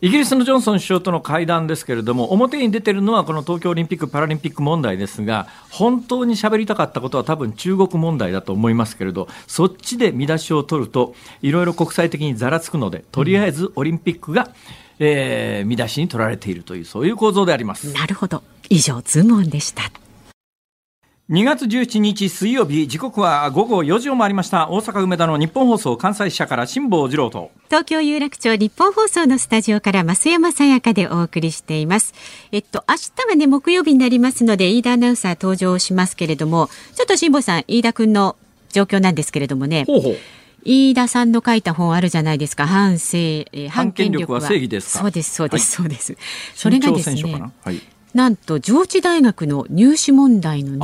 [0.00, 14.50] イギリスのジョンソン首相との会談ですけれども、表に出てるのはこの東京オリンピック・パラリンピック問題ですが、本当に喋りたかったことは多分中国問題だと思いますけれど、そっちで見出しを取ると、いろいろ国際的にざらつくので、とりあえずオリンピックが、うん、
[15.00, 17.92] えー、見出しに取られているという、そういう構造であります。
[17.92, 18.44] なるほど。
[18.70, 19.90] 以上、ズームオンでした。
[21.30, 24.70] 2月17日水曜日時刻は午後4時を回りました。
[24.70, 27.50] 大阪梅田の日本放送関西支社から辛坊治郎と。
[27.66, 32.14] 東京有楽町日本放送のスタジオから増山さやかでお送りしています。
[32.50, 38.36] えっと明日はね木曜日になりますので飯田アナウンサー登場しますけれどもちょっと辛坊さん飯田君の
[38.70, 39.84] 状況なんですけれどもね。
[39.86, 40.16] ほうほう。
[40.64, 42.66] 飯田さんの書いた本あるじゃないですか。
[42.66, 46.16] 反正、えー、反権力は正義ですそうですそうです、はい、そうです。
[46.54, 47.82] それがですね、はい
[48.14, 50.76] なんと上智大学の入試問題の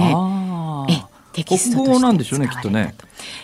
[0.86, 1.06] ね
[1.42, 2.94] 国語なんでしょうねきっとね。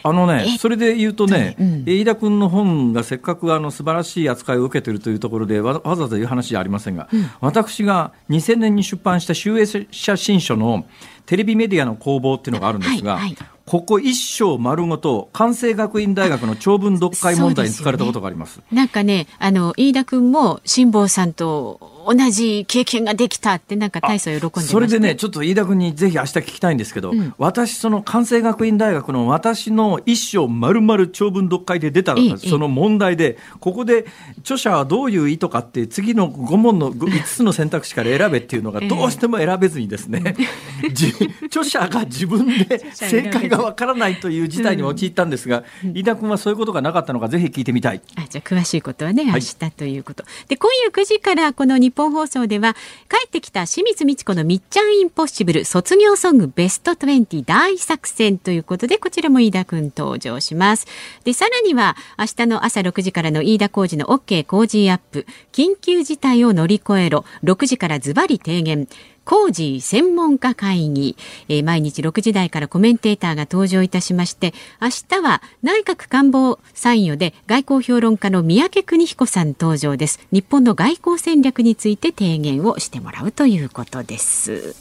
[0.03, 10.87] あのねそれで言うとね、うん、飯田君の本がせっかくあの素晴らしい扱いを受けているというところでわざわざ言う話じゃありませんが、うん、私が2000年に出版した集英写真書の
[11.27, 13.37] テレビメディアの攻防っていうのがあるんですが、はいはい。
[13.71, 18.55] ここ一章丸ごと関西学院大学の長文読解問題に使れたことがあります。
[18.55, 34.07] すね、なんかね、あの飯田君も辛坊さんと同じ経験ができたってなんか大層喜んで、ね、それでねちょっと飯田君にぜひ明日聞きたいんですけど、うん、私その関西学院大学の私の一章丸々長文読解で出たその問題でここで
[34.41, 40.35] 著者はどういう意図かって次の5問の5 つの選択肢から選べっていうのがどうしても選べずにですね、
[41.47, 48.01] 著者が自分で 正解がわからないという事態に陥ったんですが、飯田君はそういうことがなかったのかぜひ聞いてみたい。
[48.17, 52.74] あじゃあ詳しいことはね明日ということ、はい、で今夜9時からこの日本放送では
[53.09, 60.87] 帰ってきた清水美智子のみっちゃんインポッシブル卒業ソングベスト20大作戦ということでこちらも飯田君登場します。
[61.24, 65.26] でさらには明日の朝6時からの飯田浩二の OK 工事アップ。
[65.53, 67.24] 緊急事態を乗り越えろ。
[67.44, 68.88] 6時からズバリ提言。
[69.24, 71.16] 工事専門家会議、
[71.48, 80.20] えー、毎日6時台からコメンテーターが登場いたしまして明日は内閣官房参与で外交評論家の宮家邦彦さん登場です。
[80.33, 84.74] 日本の外交戦略について提言をしてもらうということです。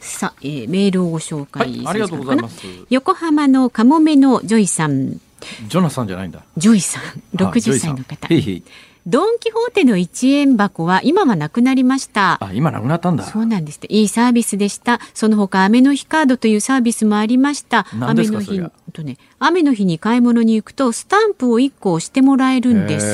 [0.00, 2.66] さあ、えー、メールをご紹介、はい、ありがとうございます。
[2.90, 5.12] 横浜のかもめのジョイさん。
[5.12, 6.42] ジョナサンじゃないんだ。
[6.56, 7.02] ジョイさん。
[7.36, 8.28] 60歳の方
[9.06, 12.38] ドン・キホーテの1円箱は今はなくなりました。
[12.44, 13.24] あ、今なくなったんだ。
[13.24, 13.80] そうなんです。
[13.88, 15.00] いいサービスでした。
[15.14, 17.86] その他、雨の日カードというサービスもありました。
[18.00, 18.60] 雨の日
[18.92, 23.06] とね、雨の日に買い物に行くとスタンプを1個押してもらえるんです。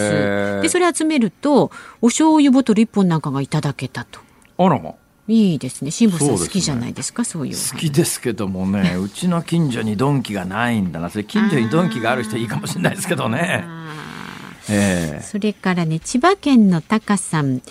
[0.63, 1.71] で、それ集めると、
[2.03, 4.21] お醤油ボトル1本なんかがいただけたと。
[4.59, 4.95] あらま。
[5.29, 5.91] いいですね。
[5.91, 7.55] 辛坊さん好きじゃないですか、そういう。
[7.55, 11.11] 好きですけどもね、 うちの近所にドンキがないんだな。
[11.11, 13.65] それ近所にドンキがある人いいかもしれないですけどね。
[14.69, 17.63] えー、それからね千葉県のタカさん。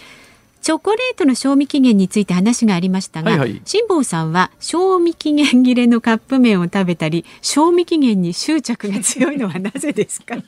[0.62, 10.36] チョコレートの賞味期限について話がありましたが、はいはい、辛坊さんは賞味期限切れのカップ麺を食べたり賞味期限に執着が強いのはなぜですか？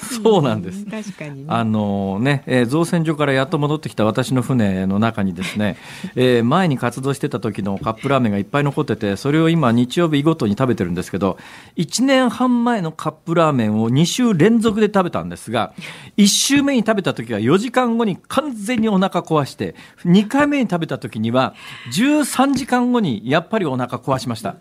[0.00, 0.84] そうなんです。
[0.86, 5.76] 確かに、ね、あのね、えー、造船所からやっと戻ってきた私の船の中にですね、
[6.16, 11.38] えー、前に活動してた時のカップラーメンがいっぱい残ってて、それを今日曜日ごとに食べてるんですけど、
[11.76, 15.72] 1年半前のカップラーメンを2週連続で食べたんですが、
[16.16, 21.54] 1週目に食べた時は4時間後に完全にお腹壊して、2回目に食べた時には
[21.92, 24.56] 13時間後にやっぱりお腹壊しました。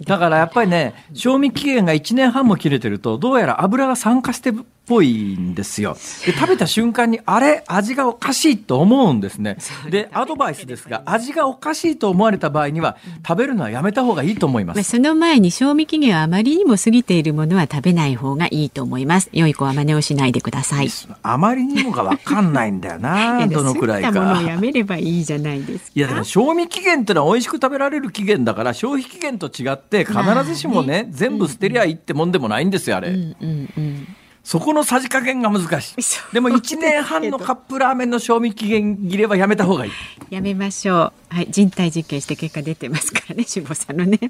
[0.00, 4.52] だからやっぱりね、賞味期限が1年半も切れてると、どうやら油が酸化してっ
[4.86, 5.94] ぽいんですよ。
[6.26, 7.64] で、食べた瞬間に、あれ？
[7.66, 9.56] 味がおかしいと思うんですね。
[9.90, 14.82] で、アドバイスですが、味がおかしいと思われた場合には、食べるのはやめた方がいいと思います。
[14.82, 19.30] その前に賞味期限はあまりにも過ぎているものは食べない方がいいと思います。
[19.32, 20.88] 良い子は真似をしないでください。
[21.22, 24.12] あまりにもがわかんないんだよな、 どのくらいか。
[24.12, 33.08] ものをやめればいいじゃないですいや、でも賞味期限ってのは美味しく食べられる期限だから、消費期限と違って、必ずしもね、全部捨てりゃいいってもんでもないんですよ、あれ。
[33.08, 34.06] うんうんうん
[34.44, 36.34] そこのさじ加減が難しい。
[36.34, 39.92] でも1年半のカップラーメンの賞味期限切れはやめた方がいい。
[40.28, 41.34] やめましょう。
[41.34, 44.20] はい、人体実験して結果出てますからね、辛坊さんのね。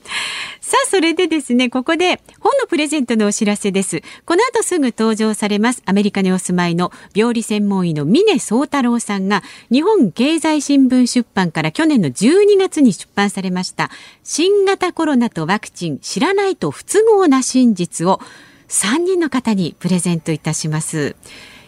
[0.61, 4.03] さあ、それでですね、ここで本のプレゼントのお知らせです。
[4.25, 13.91] この後すぐ登場されます、アメリカにお住まいの病理専門医の峰宗太郎さんが、日本経済新聞出版から去年の12月に出版されました、
[14.23, 18.21] 新型コロナとワクチン、知らないと不都合な真実を、
[18.69, 21.17] 3人の方にプレゼントいたします。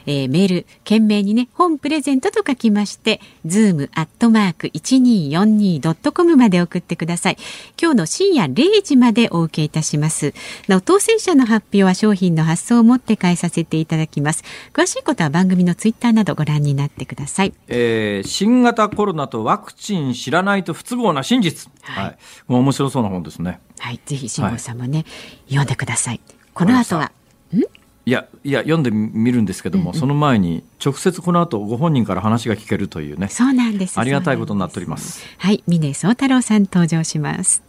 [0.07, 7.37] えー、メール、懸命にね、本プレゼントと書きまして、ズームアットマーク 1242.com まで送ってください。
[7.81, 10.33] 今日の深夜0時までお受けいたします。
[10.69, 14.45] なお、当選者の発表は商品の発送をもって返させていただきます。
[14.73, 17.53] 詳しいことは番組のツイッターなどご覧になってください。
[17.67, 21.69] えー、新型コロナとワクチン知らないと不都合な真実。
[21.83, 22.05] はい。
[22.05, 22.17] はい、
[22.49, 23.61] 面白そうな本ですね。
[23.81, 24.01] はい。
[24.07, 25.07] ぜひ、辛坊さんもね、はい、
[25.49, 26.21] 読んでください。
[26.57, 27.13] この後は。
[27.53, 33.29] いやいや読んでみるんですけども、うんうん、その前に直接この後ご本人から話が聞けるというね。
[33.29, 34.01] そうなんです。
[34.01, 35.23] ありがたいことになっております。
[35.37, 37.63] はい峰宗太郎さん登場します。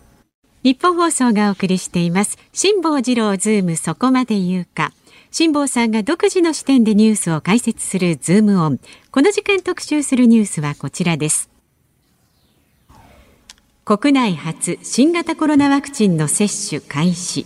[0.63, 2.37] 日本放送がお送りしています。
[2.53, 4.93] 辛坊治郎ズームそこまで言うか。
[5.31, 8.79] 辛坊さんが独自の視点でニュースを解説するズームオン。
[9.11, 11.49] この時間特集するニュースはこちらです。
[13.83, 17.45] 国内初新型コロナワクチンの接種開始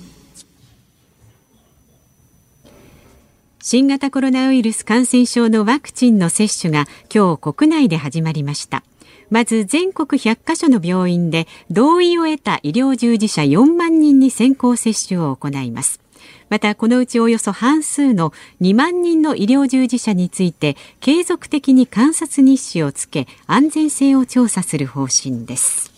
[3.64, 8.84] 新型コロナウイルス感染症のワクチンの接種が今日国内で始まりました。
[9.30, 16.02] まず全国100カ所の病院で同意を得た医療従事者4万人に先行接種を行います。
[16.50, 25.91] またこのうちおよそ半数の2万人の医療従事者について継続的に観察日誌をつけ安全性を調査する方針です。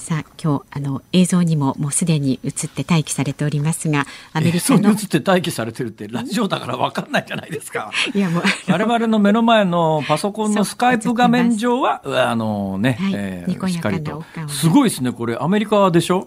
[0.00, 7.92] さあ今日あの映像にももうすでに映って待機されておりますがアメリカの映って待機されてるってラジオだからわかんないじゃないですか。
[8.14, 16.26] いやもう 我々の目の前のパソコンのスカイプ画面上は あのね、はい、えー、しっかりとすごいですねこれアメリカでしょ？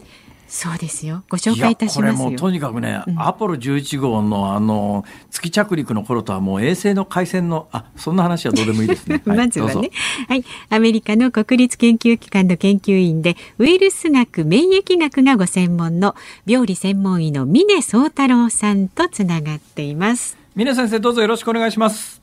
[0.54, 1.24] そうですよ。
[1.30, 9.20] ご紹介いたしますこれもとにかくね、うん、アポロ11号のあの月着陸の頃とはもう衛星の回線のあそんな話はどうでもいいですね。
[9.26, 9.90] まずはね、
[10.28, 20.38] はい、アメリカの国立研究機関の研究員でウイルス学免疫学がご専門の病理専門医の峰宗太郎さんとつながっています。
[20.56, 22.22] 峰先生どうぞよろしくお願いします。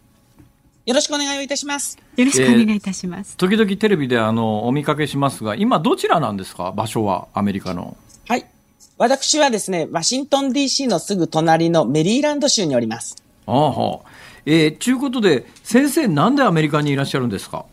[0.86, 1.98] よろしくお願いいたします。
[2.16, 3.34] よろしくお願いいたします。
[3.34, 6.70] えー、時々テレビであのお見かけしますが、今どちらなんですか？
[6.70, 7.96] 場所はアメリカの。
[8.30, 8.46] はい。
[8.96, 13.16] 私はですね、ワシントン DC のすぐ隣のメリーランド州におります。
[13.44, 14.08] ああ、はあ。
[14.46, 17.64] えー、ちゅうことで、先生なんでアメリカにいらっしゃるんですか？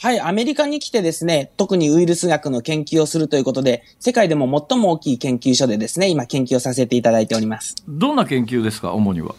[0.00, 7.74] はい、アメリカに来てですね、特にウイルス学の研究をするということで、世界でも最も大きい研究所でですね、今研究をさせていただいております。
[7.88, 9.34] どんな研究ですか、主には。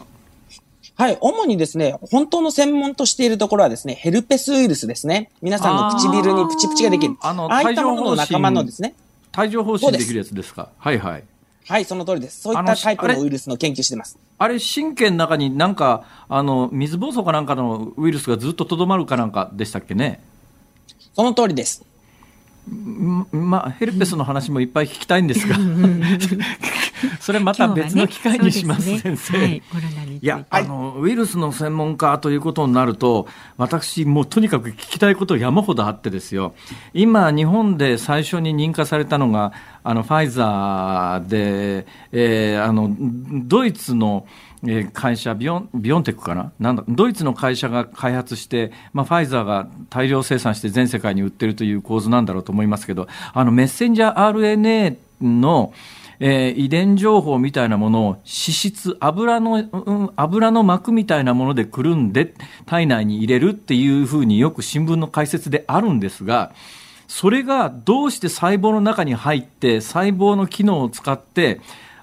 [0.96, 5.30] はい、主にですね、本当の専門としているところはですね、ヘルペスウイルスですね。
[5.40, 7.14] 皆さんの唇にプチプチができる。
[7.20, 8.94] あの、ああいったものの仲間のですね。
[9.36, 10.70] 帯状疱疹できるやつですか？
[10.78, 11.24] はいはい
[11.68, 12.40] はい、その通りです。
[12.40, 14.18] そういったタイプのウイルスの研究してます。
[14.38, 20.20] あれ、神経の中になんか、あの、水疱瘡かなんかのウイルスがずっととどまるかなんかでしたっけね？
[21.14, 21.84] その通りです。
[23.30, 25.56] まあ、ヘルペスの話もいっぱい聞きたいんですが
[27.20, 29.38] それまた別の機会にします、すね、先生。
[29.38, 29.62] はい、
[30.20, 36.54] いや、あの、ウイルスの専門家ということになると、私、もうとにかく聞きたいこと山ほどあってですよ。
[36.94, 44.26] 今、日本で最初に認可されたのが、あの、ファイザーで、えー、あの、ドイツの、
[44.92, 46.52] 会社ビオン、ビオンテックかな？
[46.60, 55.72] なんだ、ドイツの会社が開発して、まあ、ファイザーが大量生産して全世界に売ってるという構図なんだろうと思いますけど、あの、メッセンジャー RNA の、
[56.20, 62.34] えー、遺伝情報みたいなものを脂質、油の、うん、油の膜みたいなものでくるんで
[62.66, 66.52] 体内に入れるっていうふうによく新聞の解説であるんですが、
[67.08, 71.60] それがどうして細胞の中に入って細胞の機能を使って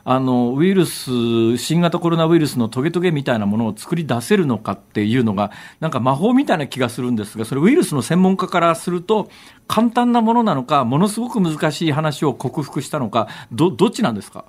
[0.10, 9.30] あのウイルス、新型コロナウイルスのトゲトゲみたいなものを作り出せるのかっていうのが、なんか魔法みたいな気がするんですが、それウイルスの専門家からすると、
[9.68, 14.46] 簡単なものなのか、ものすごく難しい話を克服したのか、ど、どっちなんですか？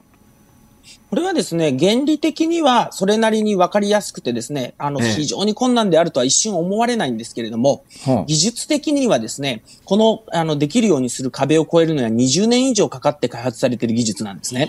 [1.11, 7.85] これはですね、原理的にはそれなりにわかりやすくてですね、あの、非常に困難であるとは一瞬思われないんですけれども、
[8.27, 14.68] 技術的にはですね、この、あの、できるようにする壁を越えるのには20年以上かかって開発されている技術なんですね。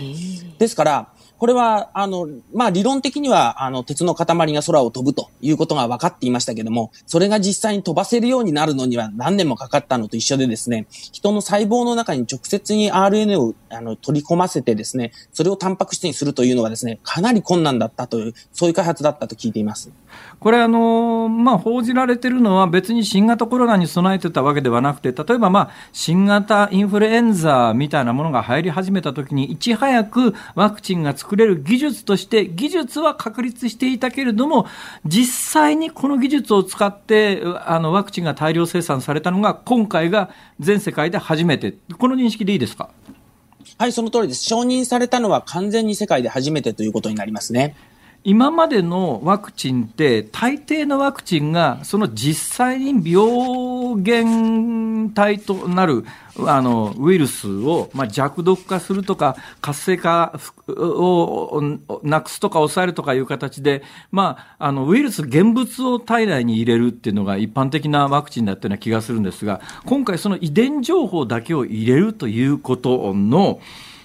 [0.58, 1.08] ですから、
[1.40, 19.90] これは、あの、まあ、理論的には、あの、鉄の塊が空を飛ぶということが分かっていましたけども、それが実際に飛ばせるようになるのには何年もかかったのと一緒でですね、人の細胞の中に直接に RNA をあの取り込ませてですね、それをタンパク質にするというのはですね、かなり困難だったという、そういう開発だったと聞いています。
[20.40, 34.66] これあの、まあ、報じられてるのは別に新型コロナに備えてたわけではなくて、例えばまあ、新型インフルエンザみたいなものが入り始めた時に、いち早くワクチンが作れる技術として技術は確立していたけれども、
[35.04, 41.76] 実際にこの技術を使ってあのワクチンが大量生産されたのが今回が全世界で初めて。
[41.98, 42.90] この認識でいいですか？
[43.78, 44.44] はい、その通りです。
[44.44, 47.76] 承認されたのは完全に世界で初めてということになりますね。
[48.22, 56.04] 今までのワクチンって大抵のワクチンがその実際に病原体となる
[56.46, 61.62] あのウイルスを、まあ、弱毒化するとか活性化を
[62.02, 73.60] なくすとか抑えるとかいう形で、まあ、あのウイルス現物を体内に入れるっていうのが一般的なワクチンだったような気がするんですが今回その遺伝情報だけを入れるということの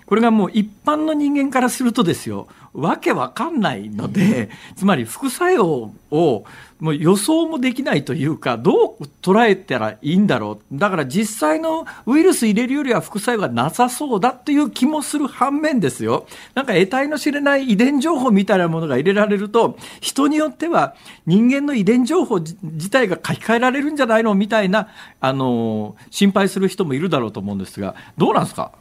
[0.05, 6.45] これがもう一般の人間からするとですよわけわかんないので、つまり副作用を
[6.79, 10.77] もう予想もできないというか、どう捉えたらいいんだろう。
[10.77, 16.27] だから実際のウイルス入れるよりは副作用がなさそうだという気もする反面ですよ。
[16.53, 20.95] なんか得体の知れない遺伝情報みたいなものが入れられると、人によっては
[21.25, 24.89] 人間の遺伝情報自体が書き換えられるんじゃないのみたいな、
[25.21, 28.73] あの、心配する人もいるだろうと思うんですが、どうなんですか？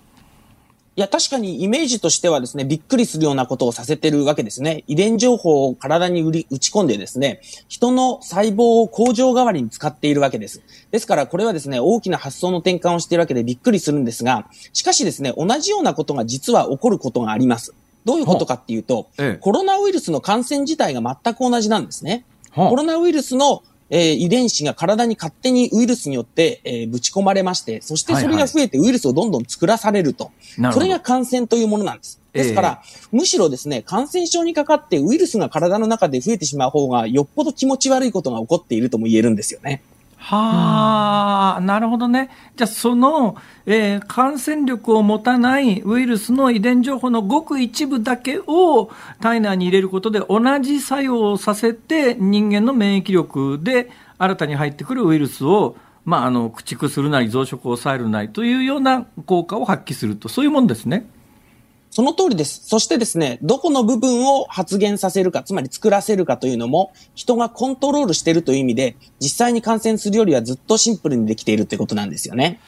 [0.97, 4.84] いや、確かにイメージとしてはですね、びっくりするようなことをさせてるわけですね。
[4.86, 10.62] 遺伝情報を体に売り打ち込んでですね、人の細胞を工場代わりに使っているわけです。
[10.92, 17.74] ですから、これはですね、大きな発想の転換をしているわけでびっくりするんですが、しかしですね、同じようなことが実は起こることがあります。
[18.05, 22.24] どういうことかっていうと、ええ、コロナウイルスの感染自体が全く同じなんですね。
[22.55, 30.24] コロナウイルスのえー、遺伝子が体に勝手にウイルスによって、えー、ぶち込まれまして、そしてそれが増えてウイルスをどんどん作らされると。
[30.24, 32.20] はいはい、それが感染というものなんです。
[32.32, 39.82] ですから、えー、むしろですね、感染症にかかってウイルスが体の中で増えてしまう方がよっぽど気持ち悪いことが起こっているとも言えるんですよね。
[40.27, 42.31] はあ、なるほどね。
[42.57, 61.07] じゃあ、その、えー、感染力を持たないウイルスの遺伝情報のごく一部だけを体内に入れることで同じ作用をさせて人間の免疫力で新たに入ってくるウイルスをまあ、あの駆逐するなり増殖を抑えるなりというような効果を発揮するとそういうもんですね。
[61.95, 62.61] その通りです。
[62.64, 72.59] そしてですね、どこの部分を発現させるか、つまり作らせるかというのも、人がコントロールしているという意味で、実際に感染するよりはずっとシンプルにできているということなんですよね。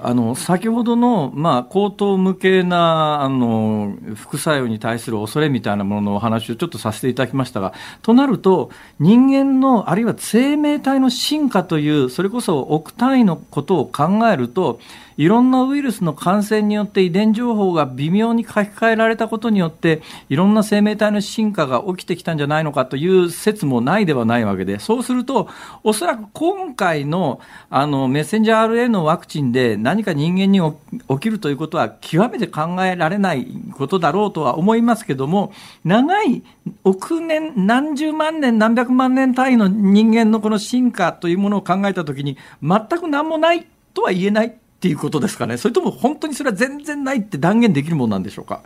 [0.00, 14.80] あの先ほどの、まあ、口頭無形なあの副作用に対する恐れみたいなもののお話をちょっとさせていただきましたが、となると、人間のあるいは生命体の進化という、それこそ億単位のことを考えると、
[15.16, 25.48] いろんなウイルスの感染によって遺伝情報が微妙に書き換えられたことによっていろんな生命体の進化が起きてきたんじゃないのかという説もないではないわけでそうすると
[25.82, 27.40] おそらく今回の
[27.70, 30.60] あのメッセンジャー RNA のワクチンで何か人間に
[31.08, 35.52] 起きるということは極めて考えられないことだろうとは思いますけども
[35.84, 36.42] 長い
[36.82, 45.56] 億年何十万年何百万年単位の人間のこの進化というものを考えたときに全く何もないとは言えないっていうことですかね。
[45.56, 48.60] それとも本当にそれは全然ないって断言できるものなんでしょうか？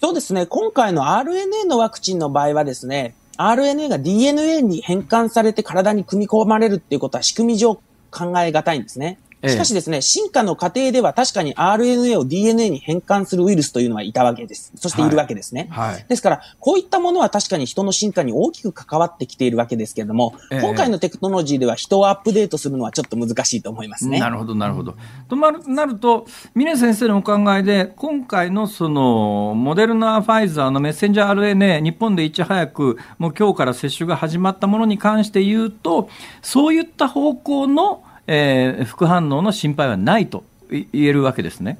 [0.00, 0.46] そうですね。
[0.46, 7.76] 今回の RNA のワクチンの場合はですね、RNA が DNA に変換されて体に組み込まれるっていうことは仕組み上
[8.10, 9.20] 考えがたいんですね。
[9.46, 14.72] しかしですね、進化の過程では確かに RNA を DNA に変換するウイルスというのはいたわけです。
[14.74, 15.68] そしているわけですね。
[15.70, 24.18] はいはい、ですから、こういったものは確かに人の進化に大きく関わってきているわけですけれども、え今回のテクノロジーでは人をアップデートするのはちょっと難しいと思いますね。
[24.18, 24.96] なるほど、なるほど。
[25.28, 36.08] となると、峰先生のお考えで、今回のその、モデルナ、ファイザーのメッセンジャー RNA、日本でいち早く、もう今日から接種が始まったものに関して言うと、
[36.42, 41.78] そういった方向のえー、副反応の心配はないと言えるわけですね。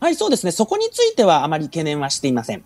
[0.00, 0.52] はい、そうですね。
[0.52, 2.62] そこについてはあまり懸念はしていません。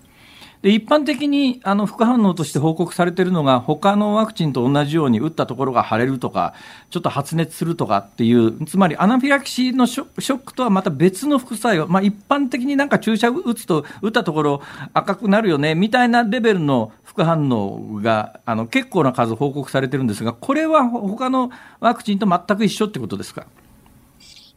[0.63, 6.53] で一般的にあの副反応として報告されているのが、他のワクチンと同じように打ったところが腫れるとか、
[6.91, 14.63] ちょっと発熱するとかっていう、つまりアナフィラキシーのショックとはまた別の副作用、まあ、一般的になんか注射打つと、打ったところ
[14.93, 21.51] 赤くなるよねみたいなレベルの副反応があの結構な数報告されてるんですが、これは他の
[21.81, 23.47] ワクチンと全く一緒ってことですか？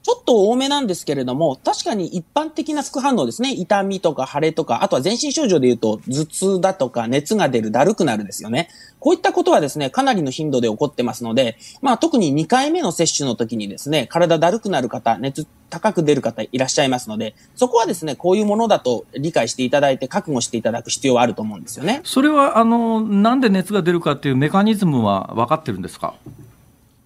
[0.03, 3.53] ちょっと多めなんですけれども、確かに一般的な副反応ですね。
[3.53, 8.67] 痛みとか腫れとか、あとは全身症状で言うと、頭痛だとか熱が出る、だるくなるですよね。
[8.99, 22.01] こういったことはですね、かなりの頻度で起こってますので、まあ特に2回目の接種の時にですね、体だるくなる方、熱高く出る方いらっしゃいますので、そこはですね、こういうものだと理解していただいて、覚悟していただく必要はあると思うんですよね。
[22.03, 26.13] それは、あの、なんで熱が出るかっていうメカニズムは分かってるんですか？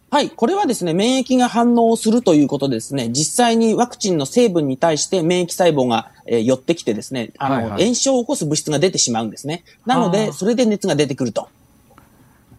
[0.09, 0.29] はい。
[0.29, 9.65] これはですね、免疫が反応するということですね、実際にワクチンの成分に対して免疫細胞が、えー、寄ってきてですね、あの、はいはい、炎症を起こす物質が出てしまうんですね。
[9.85, 11.49] なので、それで熱が出てくると。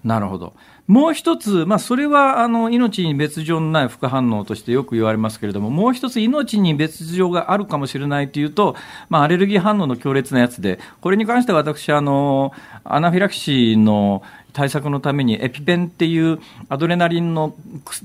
[0.05, 0.53] なるほど。
[0.89, 8.75] もう一つ、まあ、それはあの命に別状のない副反応としてよく言われますけれども、もう一つ、命に別状があるかもしれないというと、
[9.11, 12.53] まあ、アレルギー反応の強烈なやつで、これに関しては私、あの
[12.85, 14.23] アナフィラキシーの
[14.53, 17.55] 対策のためにエピペンっていうアドレナリンの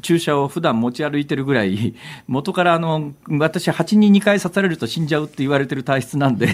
[0.02, 1.96] 注射を普段持ち歩いてるぐらい、
[2.28, 6.50] 元からあの、私蜂に2回刺されると死んじゃうって言われてる体質なんで、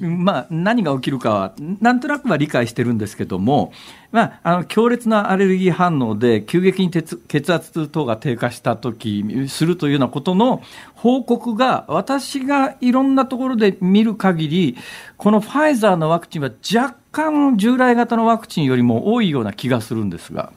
[0.00, 3.72] まあ何が起きるかはなんとなくは理解してるんですけども、
[4.12, 10.62] まあ、あの強烈なアレルギー反応で急激に血圧等が低下した時するというようなことの
[10.94, 14.76] 報告が私がいろんなところで見る限り
[15.16, 20.52] このファイザーのワクチンは若干従来型のワクチンよりも多いような気がするんですが。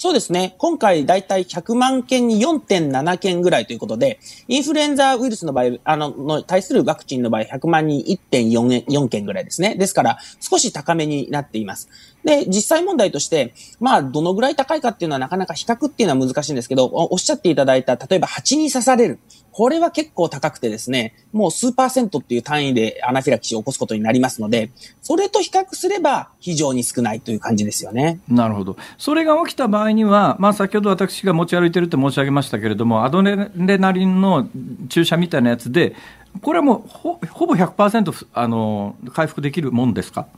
[0.00, 0.54] そうですね。
[0.56, 9.74] 今回だいたい100万件に4.7件ぐらいということで、インフルエンザウイルスの場合、あの、の対するワクチンの場合100万人1.4件ぐらいですね。
[9.74, 11.90] ですから、少し高めになっています。
[12.24, 19.18] で、実際問題として、まあ、どのぐらい高いかっていうのはなかなか比較っていうのは難しいんですけど、おっしゃっていただいた、例えば蜂に刺される。
[19.52, 24.70] これは結構高くてですね、もう数パーセントっていう単位でアナフィラキシーを起こすことになりますので、
[25.02, 28.20] それと比較すれば非常に少ないという感じですよね。
[28.28, 28.76] なるほど。
[28.98, 33.36] それが起きた場合には、まあ先ほど私が持ち歩いてるって申し上げましたけれども、アドレ
[33.78, 34.48] ナリンの
[34.88, 35.94] 注射みたいなやつで、
[36.42, 40.28] これはもうほほぼ100%あの回復できるもんですか？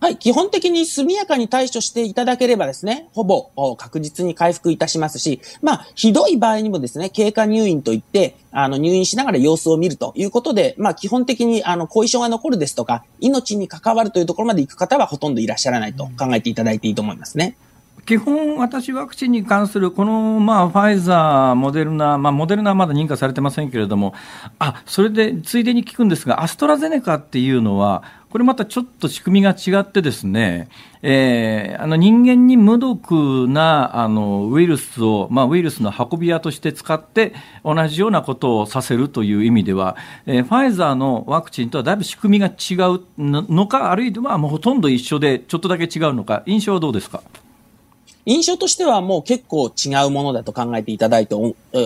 [0.00, 17.56] はい、基本的に速やかに対処していただければですね、ほぼ確実に回復いたしますし、まあ、ひどい場合にもですね、経過入院といって、あの、入院しながら様子を見るということで、まあ、基本的に、あの、後遺症が残るですとか、命に関わるというところまで行く方はほとんどいらっしゃらないと考えていただいていいと思いますね。
[18.08, 24.14] 基本、私、ワクチンに関する、この、まあ、ファイザー、モデルナ、まあ、モデルナはまだ認可されてませんけれども、
[24.58, 30.70] あ、それで、ついでに聞くんですが、アストラゼネカっていうのは、これまたちょっと仕組みが違ってですね、
[31.02, 47.22] えー、あの人間に無毒なあのウイルスを、まあ、ウイルスの運び屋として使って同じようなことをさせるという意味では、えー、ファイザーのワクチンとはだいぶ仕組みが違うのか、あるいはもうほとんど一緒でちょっとだけ違うのか、印象はどうですか？
[48.28, 51.34] 印象としてはもう結構違うものだと考えていただいて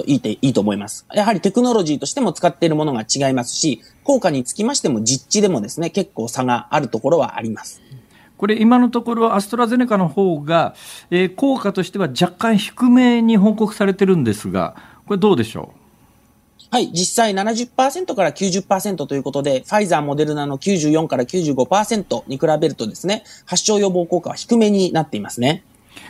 [0.07, 1.07] いいていいと思います。
[1.14, 7.80] やはりテクノロジーとしても使っているものが違いますし、効果につきましても実地でもですね、結構差があるところはあります。
[8.38, 10.74] これ今のところアストラゼネカの方が、
[11.12, 14.74] えー、効果としては若干低めに報告されてるんですが、
[15.07, 16.64] これどうでしょう？
[16.70, 25.62] はい、実際70%から90%ということで、ファイザー、モデルナの94から95%に比べるとですね、発症予防効果は低めになっていますね。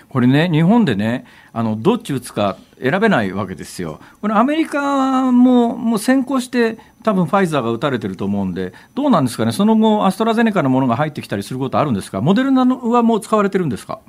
[0.09, 4.01] これね、日本でね、あのどっち打つか選べないわけですよ。
[4.20, 14.01] これ、アメリカももう先行して、多分ファイザーが打たれてると思うんで、どうなんですかね、その後、アストラゼネカのものが入ってきたりすることあるんですか、モデルナはもう使われてるんですか？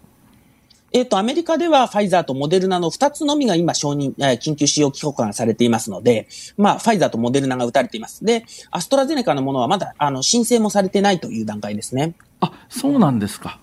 [0.96, 8.24] えっ、と、アメリカではファイザーとモデルナの2つのみが今承認、えー、緊急使用規格がされていますので、まあ、ファイザーとモデルナが打たれています。
[8.24, 12.14] で、アストラゼネカのものはまだ、あの、申請もされてないという段階ですね。
[12.42, 13.60] あ、そうなんですか。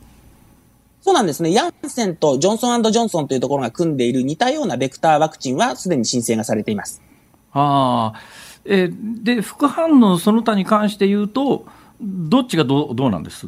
[1.03, 1.53] そうなんですね。
[1.53, 7.01] ヤンセンとジョンソンジョンソンというところが組んでいる似たようなベクターワクチンはすでに申請がされています。
[7.53, 8.21] ああ。
[8.67, 11.65] えー、で、副反応その他に関して言うと、
[12.01, 13.47] どっちがどうどうなんです？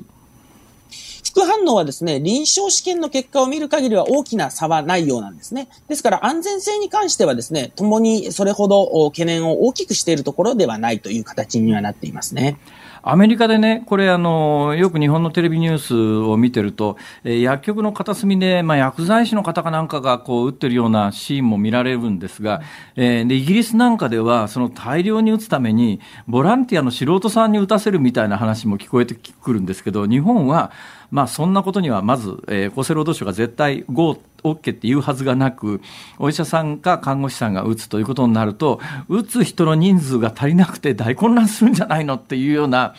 [1.24, 5.68] 副反応はですね、臨床試験の結果を見る限りは大きな差はないようなんですね。
[5.88, 12.58] ですから安全性に関してはですね、共にそれほど懸念を大きくしているところではないという形にはなっていますね。
[13.04, 15.94] アメリカでね、これあの、よく日本のテレビニュース
[16.30, 22.62] を見てると、えー、薬局の片隅で、まあ、薬剤師の方かなんかがこう打ってるようなシーンも見られるんですが、
[22.94, 30.70] えー、でイギリスなんかでは、その大量に打つために、ボランティアの素人さんに打たせるみたいな話も聞こえてくるんですけど、日本は、
[31.12, 35.82] まあ、そんなことにはまず、えー、厚生労働省が絶対 GO、OK って言うはずがなく、
[36.18, 42.94] お医者さんか看護師さんが打つということになると、打つ人の人数が足りなくて大混乱するんじゃないのっていうような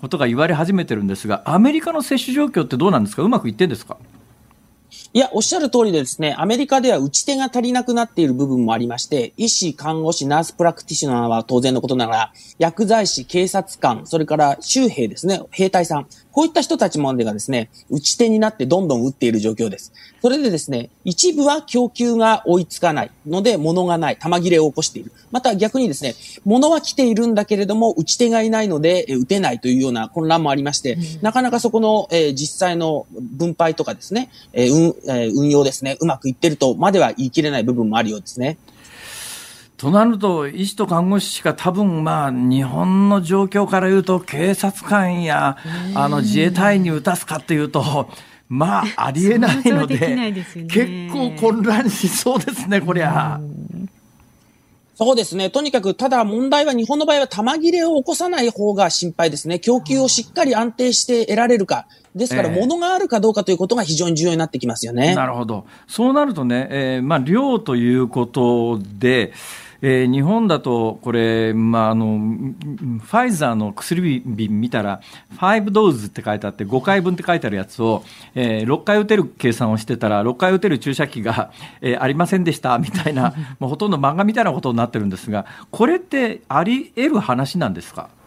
[0.00, 3.98] ことが言われ始めてるんですが、アメリカの接種状況ってどうなんですか、うまくいってんですか？
[5.12, 19.92] いや、おっしゃる通りでですね、アメリカでは打ち手が足りなくなっている部分もありまして、医師、看護師、ナースプラクティショナーは当然のことながら、薬剤師、警察官、それから州兵ですね、兵隊さん、こういった人たちもんでがですね、打ち手になってどんどん打っている状況です。
[20.20, 25.12] それでですね、一部は供給が追いつかないので、物がない、玉切れを起こしている。
[25.30, 26.14] また逆にですね、
[26.44, 38.58] 物は来ているんだけれども、打ち手がいないので、え打てないというような混乱もありまして、うん、なかなかそこの、えー、実際の分配とかですね、えー運えー、運用ですね、うまくいってるとまでは言い切れない部分もあるようですね。
[39.78, 45.56] となると、医師と看護師しか多分、まあ、日本の状況から言うと、警察官や、
[45.94, 48.10] あの、自衛隊員に打たすかっていうと、
[48.48, 53.40] まあ、ありえないので、でね、結構混乱しそうですね、こりゃ。
[54.98, 55.48] そうですね。
[55.48, 59.60] とにかく、ただ問題は日本の場合は玉切れを起こさない方が心配ですね。
[59.60, 61.86] 供給をしっかり安定して得られるか。
[62.16, 65.14] ですから、物があるかどうかということが非常に重要になってきますよね。
[65.14, 65.66] なるほど。
[65.86, 69.32] そうなるとね、えー、まあ、量ということで、
[69.80, 75.00] えー、日本だとこれ、まあ、あのファイザーの薬瓶見たら
[75.36, 78.02] 5ドーズって書いてあって5回分って書いてあるやつを、
[78.34, 88.17] えー、6回打てる計算をしてたら6回打てる注射器が、えー、ありませんでしたみたいな もうほとんど漫画みたいなことになってるんですがこれってあり得る話なんですか？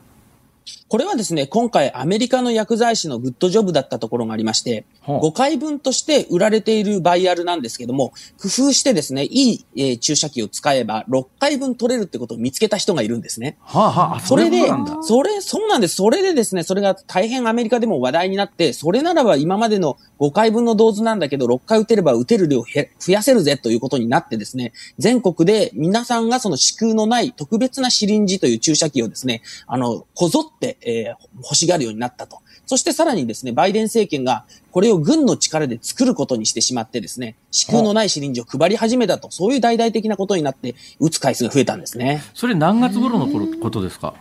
[0.92, 13.56] これはですね、今回アメリカの薬剤師のグッドジョブだったところがありまして、5回分として売られているバイアルなんですけども、工夫してですね、いい、えー、注射器を使えば6回分取れるってことを見つけた人がいるんですね。
[13.62, 14.68] はあはあ、それで、
[15.02, 15.96] それ、そうなんです。
[15.96, 32.40] それでですね、それが大変アメリカでも話題になって、それならば今までの5回分のドーズなんだけど、6回打てれば打てる量増やせるぜということになってですね、全国で皆さんがその支空のない特別なシリンジという注射器をですね、あの、こぞって、えー、欲しがるようになったと。
[32.66, 42.24] そしてさらにですね、バイデン政権がこれを軍の力で作ることにしてしまってですね、支空のないシリンジを配り始めたと、そういう大々的なことになって、打つ回数が増えたんですね。
[42.34, 44.14] それ何月頃のことですか？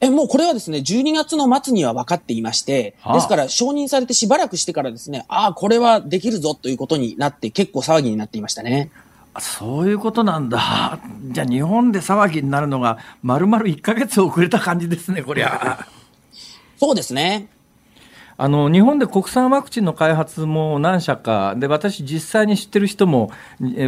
[0.00, 8.90] え、もうこれはですね、12月の末には分かっていまして、ですから承認されてしばらくしてからですね、ああ、これはできるぞということになって結構騒ぎになっていましたね。
[9.40, 10.98] そういうことなんだ。
[11.32, 15.86] じゃあ日本で騒ぎになるのがまるまる1ヶ月遅れた感じですね、こりゃ。
[16.78, 17.48] そうですね。
[18.40, 23.32] あの日本で国産ワクチンの開発も何社かで私、実際に知ってる人も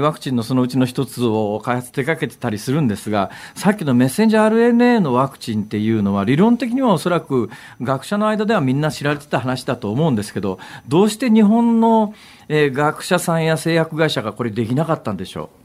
[0.02, 7.48] ワクチンのそのうちの一つを開発手掛けてたりするんですがさっきのメッセンジャー RNA のワクチンっていうのは理論的にはおそらく
[7.80, 12.12] 学者の間ではみんな知られてた話だと思うんですけどどうして日本の、
[12.48, 15.59] え学者さんや製薬会社がこれできなかったんでしょう？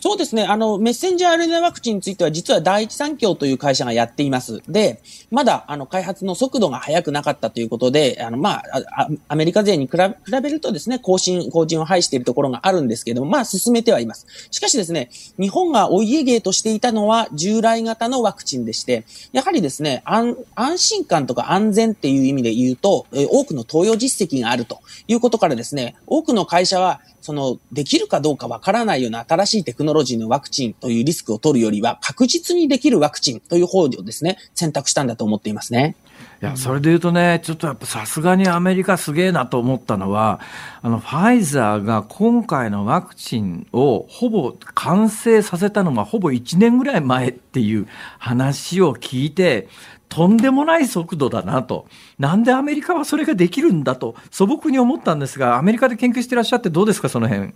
[0.00, 0.44] そうですね。
[0.44, 4.62] あの、メッセンジャー RNA ワクチンについては、実は第一三共という会社がやっています。
[4.68, 8.62] で、まだ、あの、開発の速度が速くなかったということで、あの、ま
[8.96, 14.26] あ、アメリカ勢に比べるとですね、更新、更新を排しているところがあるんですけれども、まあ、進めてはいます。
[14.52, 24.78] しかしですね、日本がお家芸としていたのは、従来型のワクチンでして、やはりですね、安、安心感とか安全っていう意味で言うと、多くの投与実績があると
[25.08, 35.94] いうことからですね、多くの会社は、その、できるかどうかわからないような新しいテクノロジーのワクチンというリスクを取るよりは、確実にできるワクチンという方をですね、選択したんだと思っていますね。
[36.40, 40.40] いや、それで言うとね、ちょっとやっぱさすがにアメリカすげえなと思ったのは、
[40.80, 47.86] あの、ファイザーが今回のワクチンをほぼ完成させたのがほぼ1年ぐらい前っていう
[48.18, 49.68] 話を聞いて、
[50.08, 51.86] とんでもない速度だなと。
[52.18, 57.52] なんでアメリカはそれができるんだと素朴に思ったんですが、アメリカで研究してらっしゃってどうですか、その辺？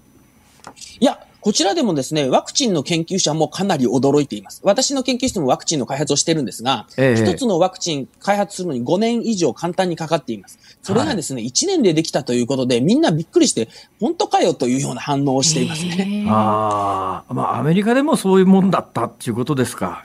[1.01, 4.61] いや、こちらでもですね、ワクチンの研究者もかなり驚いています。
[4.63, 10.61] 私の研究室もワクチンの開発をしてるんですが、一、ええ、つのワクチン開発するのに5年以上簡単にかかっています。
[10.83, 16.27] それがですね、はい、1年でできたということで、みんなびっくりして、本当かよというような反応をしていますね。
[16.29, 20.05] ああ、まあアメリカでもそういうもんだったっていうことですか。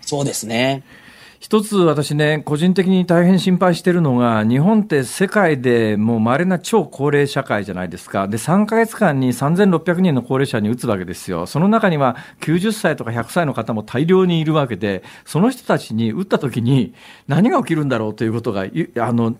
[0.00, 0.84] そうですね。
[1.46, 8.26] 一つ私ね、個人的に大変心配しているのが、日本って世界でもう稀な超高齢社会じゃないですか。
[8.26, 11.46] で、3ヶ月間に3600人の高齢者に打つわけですよ。
[11.46, 16.94] その中には90歳とか100歳の方も大量にいるわけで、その人たちに打った時に
[17.28, 18.66] 何が起きるんだろうということが、
[18.98, 19.36] あの、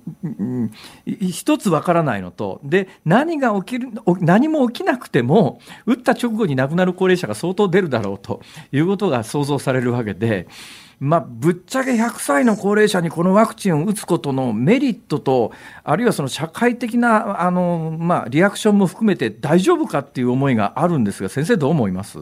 [1.04, 3.88] 一つわからないのと、で、何が起きる、
[4.20, 10.46] 何も起きなくても、打った直後に亡くなる高齢者が相当出るだろうということが想像されるわけで、
[10.98, 15.52] まあ、ぶっちゃけ100歳の高齢者にこのワクチンを打つことのメリットと、
[15.84, 22.18] あるいはその社会的なあの、まあ、リアクションも含めて大丈夫かっていう思いがあるんですが、先生、どう思います？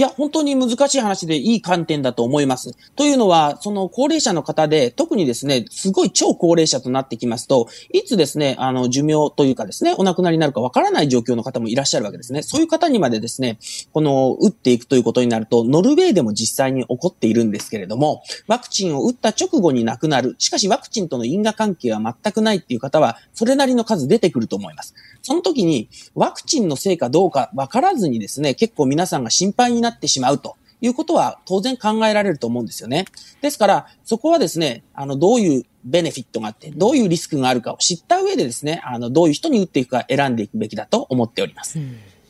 [0.00, 2.74] いや、本当に難しい話でいい観点だと思います。
[2.96, 12.40] というのは、その高齢者の方で、特にですね、すごい超高齢者となってきますと、いつですね、あの、寿命というかですね、お亡くなりになるかわからない状況の方もいらっしゃるわけですね。
[12.40, 13.58] そういう方にまでですね、
[13.92, 20.34] この、打っていくということになると、ノルウェーでも実際に起こっているんですけれども、ワクチンを打った直後に亡くなる。
[20.38, 24.94] しかしワクチンとの因果関係は全くないっていう方は、それなりの数出てくると思います。
[25.20, 30.56] その時に、ワクチンのせいかどうかわからずにですね、結構皆さんが心配になってしまうと。
[30.82, 33.04] いうことは当然考えられると思うんですよね。
[33.42, 41.78] ですから、そこはですね、あの、どういうベネフィットがあって、どういうリスクがあるかを知った上でですね、あの、どういう人に打っていくか選んでいくべきだと思っております。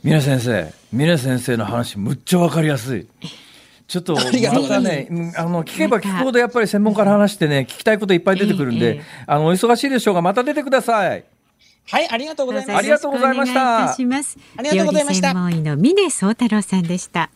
[0.03, 3.07] 峰先生、峰先生の話、むっちゃわかりやすい。
[3.87, 11.25] ちょっとまたね、あの聞けば聞くほどやっぱり専門家の話してね、聞きたいこといっぱい出てくるんで、あのお忙しいでしょうが、また出てください。
[11.91, 12.77] はい、ありがとうございます。
[12.77, 13.91] ありがとうございました。
[13.91, 13.97] あ
[14.63, 15.29] りがとうございました。
[15.31, 17.31] 専門医の峰宗太郎さんでした。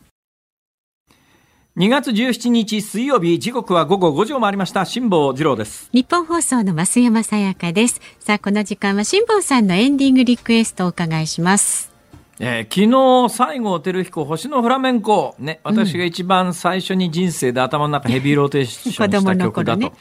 [1.76, 4.84] 2月17日水曜日時刻は午後5時を回りました。
[4.84, 5.88] 辛坊治郎です。
[5.92, 8.00] 日本放送の増山さやかです。
[8.20, 11.92] さあこの時間は辛坊さんのエンディングリクエストをお伺いします。
[12.38, 12.82] えー、昨
[13.28, 19.82] 日、西郷輝彦、星のフラメンコ、ね、私が一番最初に人生で頭の中ヘビーローテーションした曲だと。
[19.82, 19.92] えー、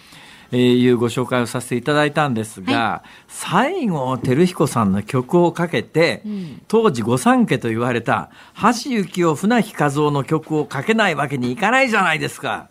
[0.58, 8.30] いうご紹介をさせていただいたんですが、はい、西郷輝彦さんの曲をかけて、うん、当時御三家と言われた
[8.62, 12.68] 橋幸夫船木和夫の曲をかけないわけにいかないじゃないですか。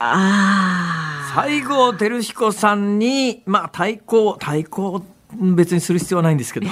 [1.35, 5.03] 西郷輝彦さんに、まあ対抗、対抗
[5.33, 6.67] 別にする必要はないんですけど、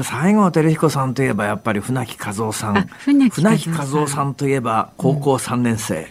[0.00, 2.86] 西郷輝彦さんといえばやっぱり船木和夫さん。
[2.86, 4.34] 船木和夫さん。
[4.34, 6.08] といえば高校3年生、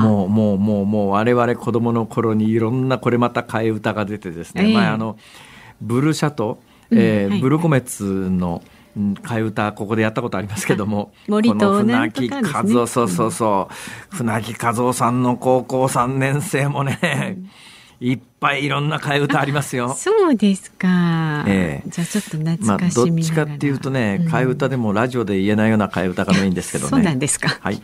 [0.00, 5.18] もうもうもうもう我々子供の頃にいろんなこれまた替え歌が出てですね、えー、前あの
[5.80, 6.58] ブルーシャト、
[6.90, 8.62] えー、ブルーコメッツの
[8.96, 13.68] 替え歌ここでやったことありますけども、森と船木和夫、そうそうそ
[14.12, 17.38] う、船木和夫さんの高校3年生もね、
[18.00, 19.94] いっぱいいろんな替え歌ありますよ。
[19.94, 21.44] そうですか。
[21.46, 26.90] ええ、じゃあちょっと懐かしみまあ、どっちかっていうとね、替え歌でもラジオで言えないような替え歌がメインですけどね。
[26.90, 27.58] そうなんですか。
[27.60, 27.82] はい。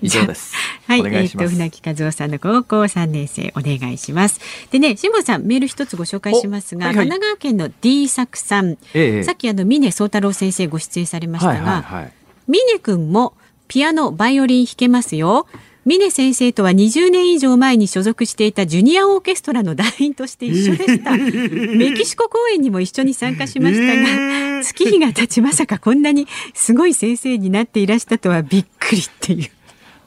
[0.00, 0.54] 以上です。
[0.86, 4.40] はい、えっ、ー、と船木和夫さんの高校三年生お願いします。
[4.70, 12.12] でね、辛坊さんメール一つご紹介しますが、はいはい、神奈川県の D 作さん、ええ、さっきあの峰宗太郎先生ご出演されましたが、はいはいはい、
[12.48, 13.34] 峰君も
[13.68, 15.46] ピアノバイオリン弾けますよ。
[15.84, 21.10] 峰先生とは20年以上前に所属していたジュニアオーケストラの団員として一緒でした。
[21.18, 29.50] メキシコ公演にも一緒に参加しましたが、月日が経ちまさかこんなにすごい先生になっていらしたとはびっくりっていう。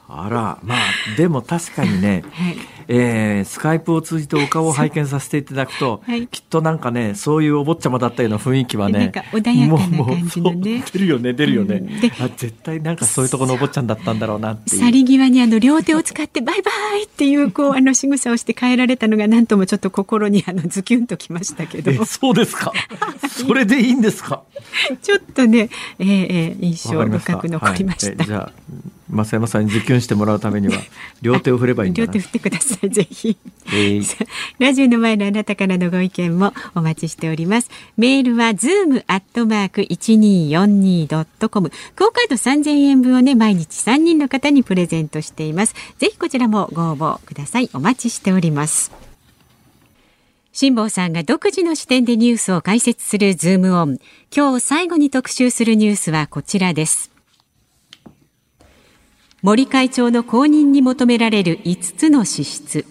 [0.08, 0.78] あら、まあ、
[1.18, 10.84] でも確かにね、 はい、えー、スカイプを通じてお顔を拝見させていただくと、はい、きっとなんかね、そういうお坊ちゃまだったような雰囲気はね、なんか穏やかな感じのね。
[10.94, 12.30] 出るよね、出るよね、うん、あ。
[12.38, 22.06] 絶対なんかそういうところのお坊ちゃんだったんだろうなって去り際にあの両手を使ってバイバイっていうこう あの仕草をして帰られたのがなんともちょっと心にあのズキュンときましたけど。
[22.06, 22.72] そうですか？
[23.28, 24.44] それでいいんですか？
[25.02, 28.18] ちょっとね、えー、えー、印象深く残りました。
[28.18, 28.52] はい、じゃあ
[29.10, 30.82] 増山さんにズキュンしてもらうためには
[31.22, 33.38] 両手を振ればいいんだ両手振ってくださいぜひ、
[33.68, 34.28] えー、
[34.60, 37.70] ラジオの前のあなたからのご意見もお待ちしております。
[37.98, 41.72] メールはズームアットマーク一二四二ドットコム。
[41.96, 45.76] クオカード三千円分をね毎日三人の方にプレゼントしています。
[46.00, 47.70] ぜひこちらもご応募ください。
[47.74, 48.92] お待ちしております。
[50.52, 54.00] 辛坊さんが独自の視点でニュースを解説するズームオン。
[54.36, 57.15] 今日最後に特集するニュースはこちらです
[59.46, 62.84] 森会長の後任に求められる5つの資質。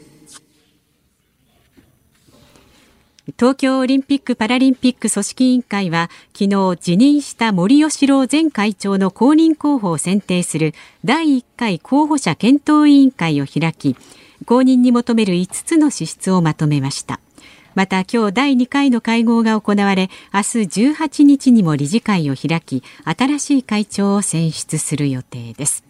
[3.37, 10.75] 東京オリンピック・パラリンピック組織委員会は昨日辞任した森喜朗前会長の後任候補を選定する
[11.05, 13.97] 第1回候補者検討委員会を開き
[14.45, 17.19] 後任に求める5つの資質をまとめました。
[17.75, 20.59] また今日第2回の会合が行われ明日
[20.93, 25.84] 18日にも理事会を開き新しい会長を選出する予定です。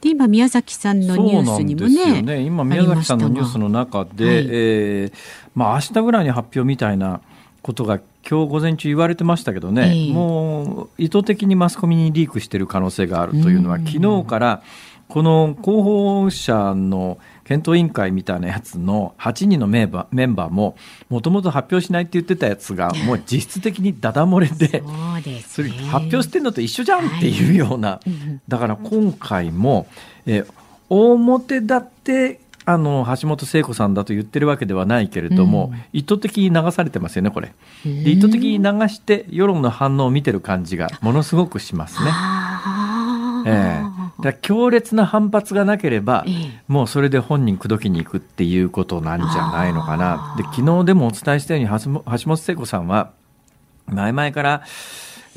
[0.00, 5.12] で今宮崎さんのニュースにもね、ね、今宮崎さんのニュースの中で、はい、えー、
[5.54, 7.20] まあ明日ぐらいに発表みたいな
[7.62, 14.62] ことが今日午前中言われてましたけどね、えー、もう意図的にマスコミにリークしている可能性があるというのは、昨日から
[15.08, 15.82] この候
[16.22, 17.18] 補者の
[17.48, 20.76] 検討委員会みたいなやつの8人のメンバーメンバーも
[21.08, 24.82] もともと発表しないって言ってたやつが もう実質的にダダ漏れで
[25.46, 28.00] それ発表してんのと一緒じゃんっていうような、
[28.48, 29.86] だから今回も、
[30.26, 30.44] え
[30.90, 37.54] 表だってあの橋本聖子さんだと言ってるわけではないけれども、うん、意図的に流されてますよねこれ。
[37.84, 42.10] 意図的に流して世論の反応を見てる感じがものすごくしますね。
[43.46, 50.34] えー、だ強烈な反発がなければ、えー、もうそれで本人口説きに行くっていうことなんじゃないのかな。
[50.36, 53.12] で昨日でもお伝えしたように橋本聖子さんは
[53.86, 54.62] 前々から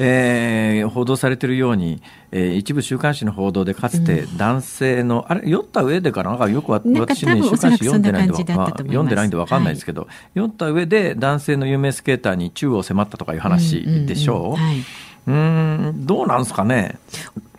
[0.04, 2.02] えー、報道されているように、
[2.32, 6.32] えー、一部週刊誌の報道でかつて男性の、うん、あれ酔った上でかな？
[6.32, 14.56] なんかよく私ね週刊誌読んでないんで、まあ、読んでないんで分かんないですけど、はい、酔った上で男性の有名スケーターに宙を迫ったとかいう話でしょ
[15.28, 15.32] う？
[15.32, 16.98] うん、どうなんですかね？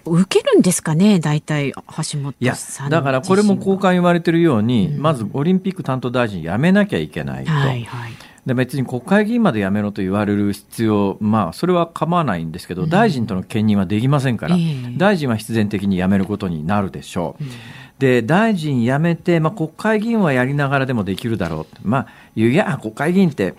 [0.05, 2.55] 受けるんですかね、大体、橋本いや、
[2.89, 7.51] だからこれも交換言われてるように、うん、まずオリンピック担当大臣辞めなきゃいけないと。
[7.51, 8.13] はいはい。
[8.47, 14.57] で別に国会議員まで辞めろと言われる必要、まあ、それは構わないんですけど、大臣との兼任はできませんから、
[14.97, 17.45] 大臣は必然的に辞めることになるでしょう。
[18.01, 23.55] で大臣辞めて、まあ、国会議員はやりながらでもできるだろう、まあ、いや、国会議員って、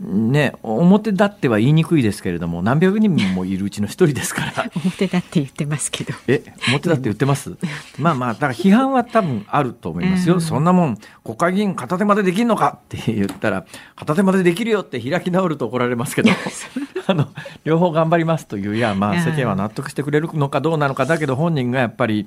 [0.00, 4.52] ね、表立っては言いにくいですけれども何百人もいるうちの一人ですから。
[4.74, 6.12] 表立って言ってますけど。
[6.26, 7.52] え表立って言ってます？
[7.98, 12.78] まあまあだから批判は多分あると思いますよ、うん、そんなもん国会議員片手までできるのか？
[12.84, 13.64] って言ったら
[13.94, 16.30] 片手までできるよって開き直ると怒られますけど。
[17.06, 17.28] あの
[17.64, 22.26] 両方頑張りますといういやまあ世間は納得してくれるのかどうなのかだけど本人がやっぱり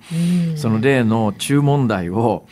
[0.55, 2.45] その例の中問題を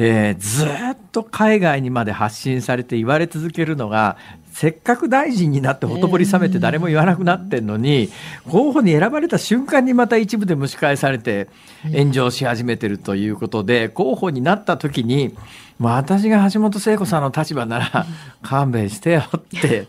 [0.00, 0.68] えー、ずっ
[1.10, 4.16] と海外にまで発信されて言われ続けるのが
[4.58, 8.08] せっかく大臣になってほとぼり冷めて誰も言わなくなってんのに、
[8.50, 11.48] 候補に選ばれた瞬間にまた一部で蒸し返されて
[11.96, 15.32] 炎上し始めてるということで、候補になった時に、
[15.78, 18.06] 私が橋本聖子さんの立場なら
[18.42, 19.86] 勘弁してよって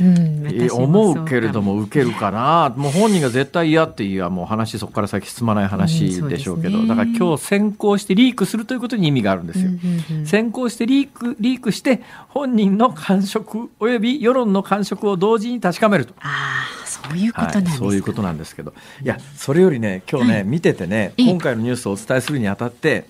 [0.00, 2.74] うん、思うけれども受けるかな。
[2.76, 9.68] もう本人が絶対嫌っていうはもう話そこから先進まない話でしょうけど、うんね、だから今日先行してリークするということに意味があるんですよ。
[9.68, 16.14] うんうん、先行してリークリークして本人の感触および世論の感触を同時に確かめると。
[16.20, 18.74] あそういうことなんです、はい、そういうことなんですけど。
[19.02, 23.06] いやそれよりね今日ね、見ててね今回のニュースをお伝えするにあたって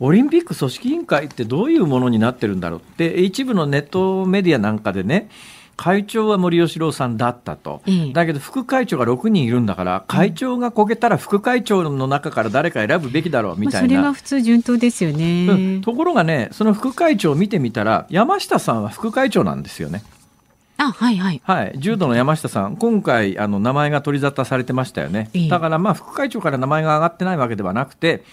[0.00, 5.28] オリンピック組織委員会ってどういうものになってるんだろうって一部のネットメディアなんかでね
[5.78, 20.02] 会長は森喜朗さんだったと、だけど副会長が6人いるんだから、会長がこけたら副会長の中から誰か選ぶべきだろうみたいな、それは普通順当ですよね、うん、ところがね、その副会長を見てみたら、山下さんは副会長なんですよね。
[20.78, 28.24] あはいはい、はい、柔道の山下さん、今回、あの名前が取り沙汰されてましたよね、だからまあ副会長から名前が上がってないわけではなくて、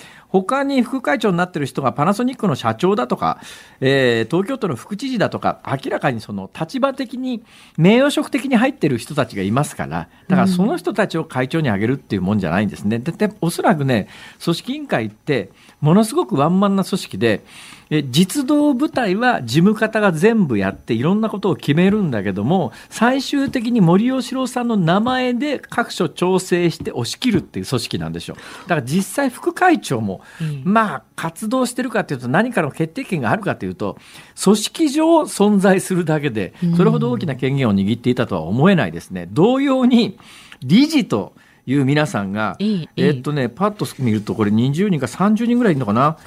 [0.43, 3.39] 他に副会長になってる人がパナソニックの社長だとか、
[3.79, 7.43] えー、東京都の副知事だとか、明らかにその立場的に、
[7.77, 12.99] 名誉職的に入ってる人たちがいますから、だからその人たちを会長に挙げるっていうもんじゃないんですね。
[12.99, 14.09] で、でおそらくね、
[14.43, 17.45] 組織委員会って、ものすごくワンマンな組織で、
[17.89, 33.97] え実動部隊は事務方が全部やっていろんなことを決めるんだけども最終的に森喜朗さんの名前で各所調整して押し切るっていう組織なんでしょうだから実際副会長も、うん、まあ活動してるかというと何かの決定権があるかというと
[34.41, 39.27] 組織上存在するだけでそれほど大きな権限を握っていたとは思えないですね。
[39.31, 40.17] 同様に
[40.61, 41.33] 理事と
[41.65, 42.57] いう皆さんが、
[42.95, 46.17] えっとね、パッと見るとこれ20人か30人ぐらいいるのかな、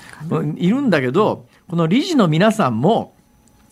[0.57, 3.15] いるんだけど、この理事の皆さんも、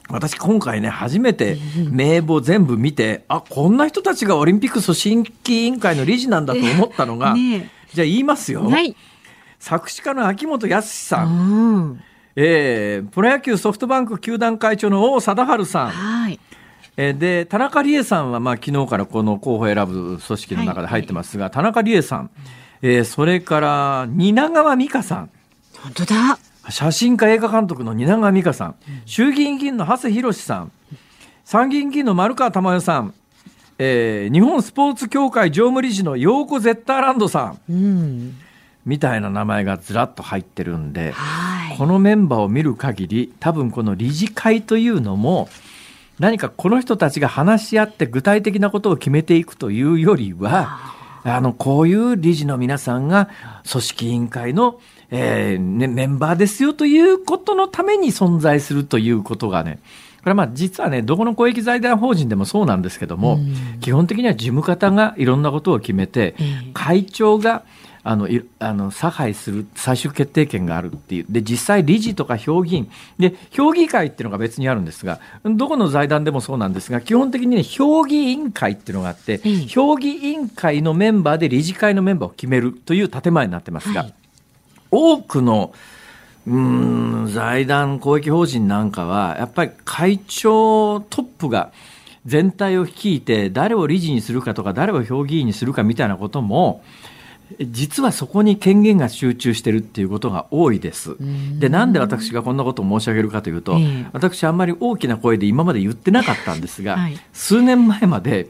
[0.08, 1.56] 私今回ね、初めて
[1.90, 8.64] 名簿全部見て、あ、こんな人たちがオリンピック組織委員会の理事なんだと思ったのが、ね、じゃあ言いますよ。
[8.64, 8.94] はい、
[9.58, 12.02] 作詞家の秋元康さん。
[12.38, 15.88] えー、プロ野球ソフトバンク球団会長の王貞治さん。
[15.88, 16.38] はい。
[16.98, 22.30] えで田中理恵さんは、まあ、昨日からこの候補選ぶ組織の中で入ってますが、はい、田中理恵さん、
[22.80, 25.30] えー、それから蜷川美香さん。
[25.78, 26.38] 本当だ
[26.70, 30.72] 写真家映画監督の蜷川美香さん、衆議院議員の長谷博さん。
[31.44, 33.14] 参議院議員の丸川珠代さん、
[33.78, 38.36] えー、日本スポーツ協会常務理事の陽子ゼッターランドさん、うん、
[38.84, 41.14] みたいな名前がずらっと入ってるんで、
[41.78, 45.48] このメンバーを見る限り多分この理事会というのも
[46.18, 53.28] 何かこの人たちが話し合って具体的なことを決めていくというよりは、あの、こういう理事の皆さんが
[53.70, 59.78] 組織委員会の、えーね、メンバーですよということのために存在するということがね、
[60.20, 63.38] これはまあ実はね、どこの公益財団法人でもそうなんですけども、
[63.80, 66.34] 基本的には事務方がいろんなことを決めて、
[66.74, 67.62] 会長が
[68.08, 68.28] あの
[68.60, 71.26] あの差配する最終決定権があるっていう。
[71.28, 72.88] で実際理事とか評議員。
[73.18, 84.14] で評議会っていうのが別にあるんですがどこの財団でもそうなんですが基本的にね評議委員会っていうのがあって、うん、評議委員会のメンバーで理事会のメンバーを決めるという建前になってますが、はい、
[84.96, 85.72] 多くの
[86.46, 91.72] うん財団公益法人なんかはやっぱり会長トップが
[92.24, 96.82] 全体を率いて誰を理事にするかとか誰を評議員にするかみたいなことも
[97.60, 101.16] 実はそこに権限が集中してるっていうことが多いです。
[101.60, 108.48] で、なんで私がこんなことを申し上げるかというと、えー、私あんまり大きな声で今まで言ってなかったんですが、はい、数年前まで、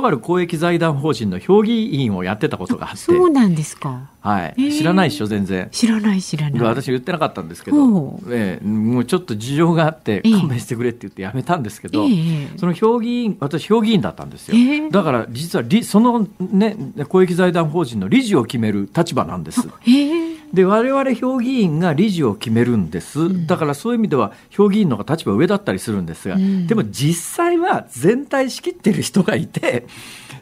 [0.00, 2.98] とある公益財団法人の評議員をやってたことがあって。
[2.98, 4.10] そうなんですか。
[4.20, 4.60] はい、え。
[4.62, 5.68] ー、知らないでしょ全然。
[5.72, 6.60] 知らない知らない。
[6.60, 16.76] 私言ってなかったんですけど、えー、もうちょっと事情があって勘弁してくれって言ってやめたんですけど、えー、その評議員私評議員だったんですよ、えー、だから実はそのね
[17.08, 19.90] 公益財団法人の理事を決める立場なんです、え。
[19.90, 29.86] ーで我々評議員が理事を決めるんです、うん、だからそういう意味では評議員の方が立場上だったりするんですが、うん、でも実際は全体仕切ってる人がいて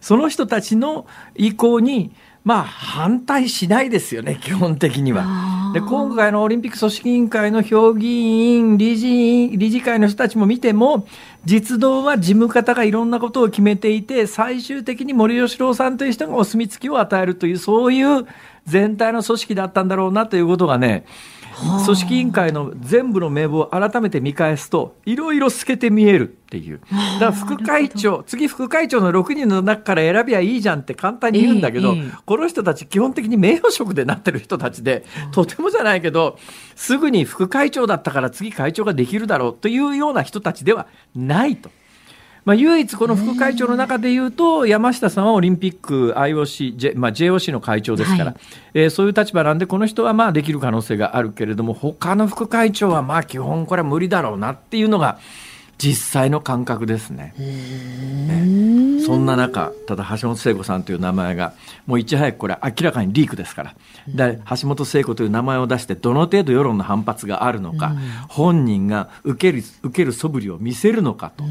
[0.00, 2.12] その人たちの意向に
[2.46, 5.72] まあ反対しないですよね基本的には。
[5.74, 11.08] で今回のオリンピック組織委員会の評議員理事理事会の人たちも見ても
[11.44, 18.26] 実動は事務方がいろんなことを決めていて最終的に森喜朗さんという人がお墨付きを与えるというそういう
[18.66, 21.06] 全体の組織だったんだろうなということがね
[21.84, 26.80] 組織委員会の全部の名簿を改めて見返すといろいろ透けて見えるっていう。
[27.18, 36.38] だから副会長次副会長の6人の中から選びゃいいじゃんって簡単に言うんだけど、えーえー、この人たち基本的に名誉職でなってる人たちでとてもじゃないけど
[36.74, 41.70] すぐに副会長だったから次会長ができるだろうというような人たちではないと。
[42.46, 48.36] まあ、唯一この副会長の中でいうと、山下さんはオリンピック IOC、J まあ、JOC の会長ですから、はい、
[48.72, 55.18] えー、そういう立場なんで、この人はまあできる可能性があるけれども、他の副会長はまあ基本これは無理だろうなっていうのが、
[55.78, 57.34] 実際の感覚ですね。
[57.38, 61.52] ねそんな中、ただ橋本聖子さんという名前が、
[61.86, 63.74] もういち早くこれ明らかにリークですから、
[64.08, 67.94] で橋本聖子という名前を出して、どの程度世論の反発があるのか、
[68.28, 71.44] 本人が受ける受ける素振りを見せるのかと、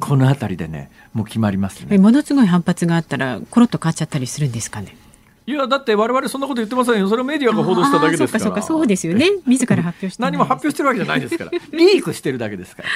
[0.00, 1.98] このあたりでね、もう決まりますね。
[1.98, 4.96] ものすごい反発があったら、コロッと変わっちゃったりするんですかね？
[5.46, 7.08] いやだって我々そんなこと言ってませんよ。
[7.08, 8.44] それをメディアが報道しただけですから。
[8.44, 9.30] そうかそうですよね。
[9.46, 11.50] 自ら発表して何も発表してるわけじゃないですから。
[11.72, 12.88] リークしてるだけですから。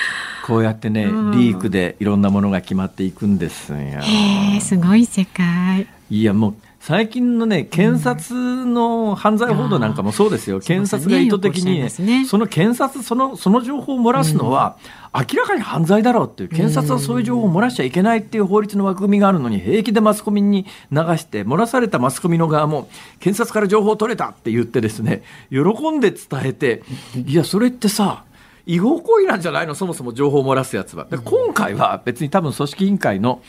[0.46, 3.78] こうやってねリークでいろんなものが決まっていくんですよ。
[3.78, 5.86] へえすごい世界。
[6.10, 6.54] いやもう
[6.88, 14.78] 最近のね、検察の犯罪報道なんかもそうですよ、うん、検察が意図的に、ね、その検察その、その情報を漏らすのは、
[15.12, 22.88] 明らかに犯罪だろうっていう、検察はそういう情報を漏らしちゃいけないっていう法律の枠組みがあるのに、平気でマスコミに流して、漏らされたマスコミの側も、
[23.20, 26.82] 検察から情報を取れたって言ってですね、喜んで伝えて、
[27.26, 28.24] いや、それってさ、
[28.64, 31.06] 違法行為なんじゃないの、そもそも情報を漏らすやつは。
[31.24, 33.42] 今回は別に多分組織委員会の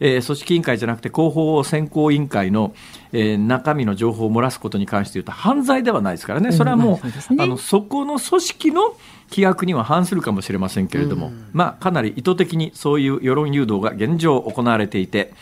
[0.00, 2.74] えー、組織委員会じゃなくて広報選考委員会の、
[3.12, 8.96] えー、中身の情報を漏らすことに関して言うと犯罪ではないですからね、それはもう、うんね、あのそこの組織の
[9.30, 15.32] 規約には反するかもしれませんけれども、うん、まあ、かなり意図的にそういう世論誘導が現状行われていて、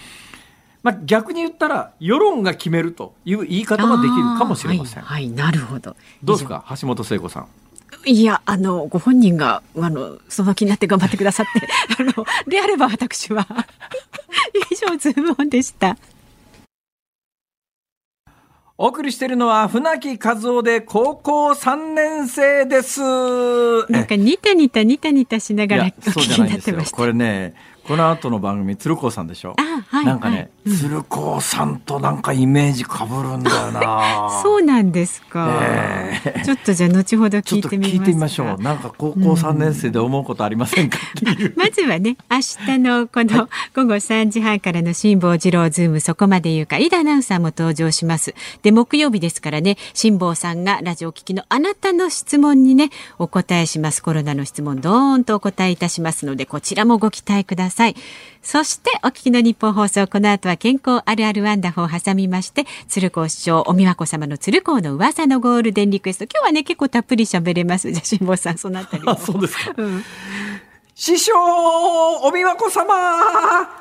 [0.83, 5.03] まあ、逆に言ったら世論が決めるという言い方もできるかもしれません。
[5.03, 5.97] はい、はい、なるほど。
[6.23, 7.47] どうですか、橋本聖子さん。
[8.07, 13.47] いや、あの、ご本人が、あの、その気になって頑張ってくださって、 あの、であれば私は
[14.71, 15.97] 以上、ズームオンでした。
[18.77, 23.01] お送りしているのは船木和夫で高校3年生です。
[23.89, 26.83] なんかニタニタニタニタしながらそうじゃないですよ。
[26.91, 27.55] これね、
[27.87, 29.55] この後の番組鶴光さんでしょ。
[29.89, 34.41] はい、なんかね、はい、鶴光さんとなんかイメージかぶるんだよな。
[34.43, 35.61] そうなんですか。
[35.63, 38.63] えー、ちょっとじゃあ後ほど聞いてみ聞いてみましょう。
[38.63, 48.35] なんか高校三年生で思うことありませんか、 うん、まずはね、明日のこの午後三時半からの辛坊治郎ズームそこまで言うか、井田アナウンサーも登場します。
[48.63, 54.03] で木曜日ですからね、辛坊さんがラジオお聞きのあなたの質問にねお答えします。
[54.03, 57.97] コロナの質問どーんとお答えいたしますので、こちらもご期待ください。
[58.43, 66.25] そしてお聞きの日本放送、この後は健康あるあるワンダフルを挟みまして、鶴光師匠、お美和子様の鶴光の噂のゴールデンリクエスト。
[66.25, 67.91] 今日はね、結構たっぷり喋れます。
[67.91, 69.75] じゃあ、辛坊さん、そのあたりそうですか。
[69.77, 70.05] うん
[70.97, 71.33] 師匠、
[72.23, 72.95] お美和子様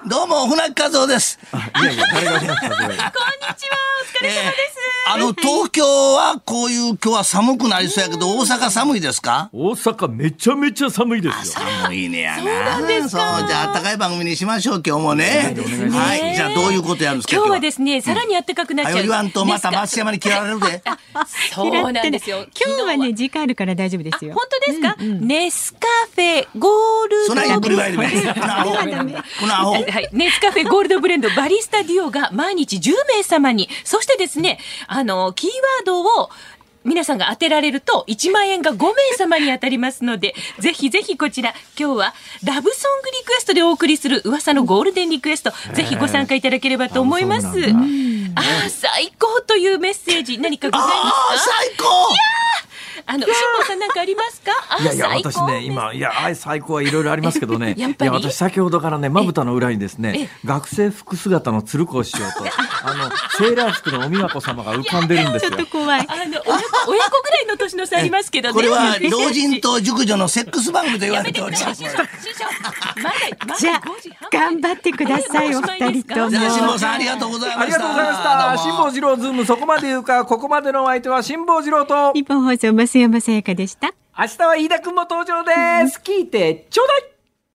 [0.10, 1.38] どうも、船木和夫です。
[1.80, 4.74] いやいや、誰が こんにちは、お疲れ様です。
[5.06, 5.84] あの、東京
[6.16, 9.50] はこういう今日は寒くなりそうやけど、大阪寒いですか？
[9.54, 11.62] 大阪めちゃめちゃ寒いですよ。
[11.84, 12.42] 寒いねやな。
[12.42, 15.54] そうなんですそう、じゃあ、暖かい番組にしましょう、今日もね。
[15.92, 18.96] はい、じゃあ、どういうことやるんですか今日はですね、さらに暖かくなっちゃう。
[19.04, 20.82] 言わんと、また松山に嫌われるで。
[21.54, 22.48] そうなんですよ。
[22.66, 24.34] 今日はね、時間あるから大丈夫ですよ。
[24.34, 24.96] 本当ですか？
[25.00, 25.80] ネスカ
[26.16, 27.28] フェゴールド。
[27.28, 28.72] そんなゆっくりりこのアホ。
[29.40, 29.74] このアホ。
[29.74, 30.10] はい。
[30.12, 36.30] ネスカフェゴールドブレンドバリスタデュオが毎日10名様に、そしてですね、あの、キーワードを
[36.86, 47.48] 皆さんが当てられると1万円が5名様に当たりますので、ぜひぜひこちら、今日はラブソングリクエストでお送りする噂のゴールデンリクエスト、ぜひご参加いただければと思います。
[48.36, 50.94] ああ最高というメッセージ何かございま
[51.38, 51.52] すか？
[51.52, 51.86] 最高
[53.06, 53.26] あの
[53.68, 54.52] さんなんかありますか？
[54.82, 57.76] いやいや私ね今いやあ最高はいろいろありますけどね。
[57.78, 58.12] やっぱり？
[58.12, 62.24] いや私先ほどからねまぶたの裏にですね学生服姿の鶴子師匠と
[62.86, 65.52] あのセーラー服のお美和子様が浮かんでるんですよ。
[65.52, 66.02] ちょっと怖い。
[66.02, 68.54] あの親子親子ぐらいの年の差ありますけどね。
[68.54, 71.84] これは 老人と熟女のセックス番組と言われております。
[71.84, 71.96] 師匠師
[72.38, 72.46] 匠
[73.02, 73.16] まだ
[73.48, 77.62] まだじゃあ5時半頑張ってくださいお二人とも辛坊さんありがとうございました。
[77.64, 78.58] ありがとうございました。
[78.58, 82.14] 辛坊治郎ズームそこまで言うかここまでのお相手は辛坊治郎と。
[82.14, 83.96] 日本放送増山さやかでした。
[84.16, 87.13] 明日は飯田君も登場です聞いてちょうだい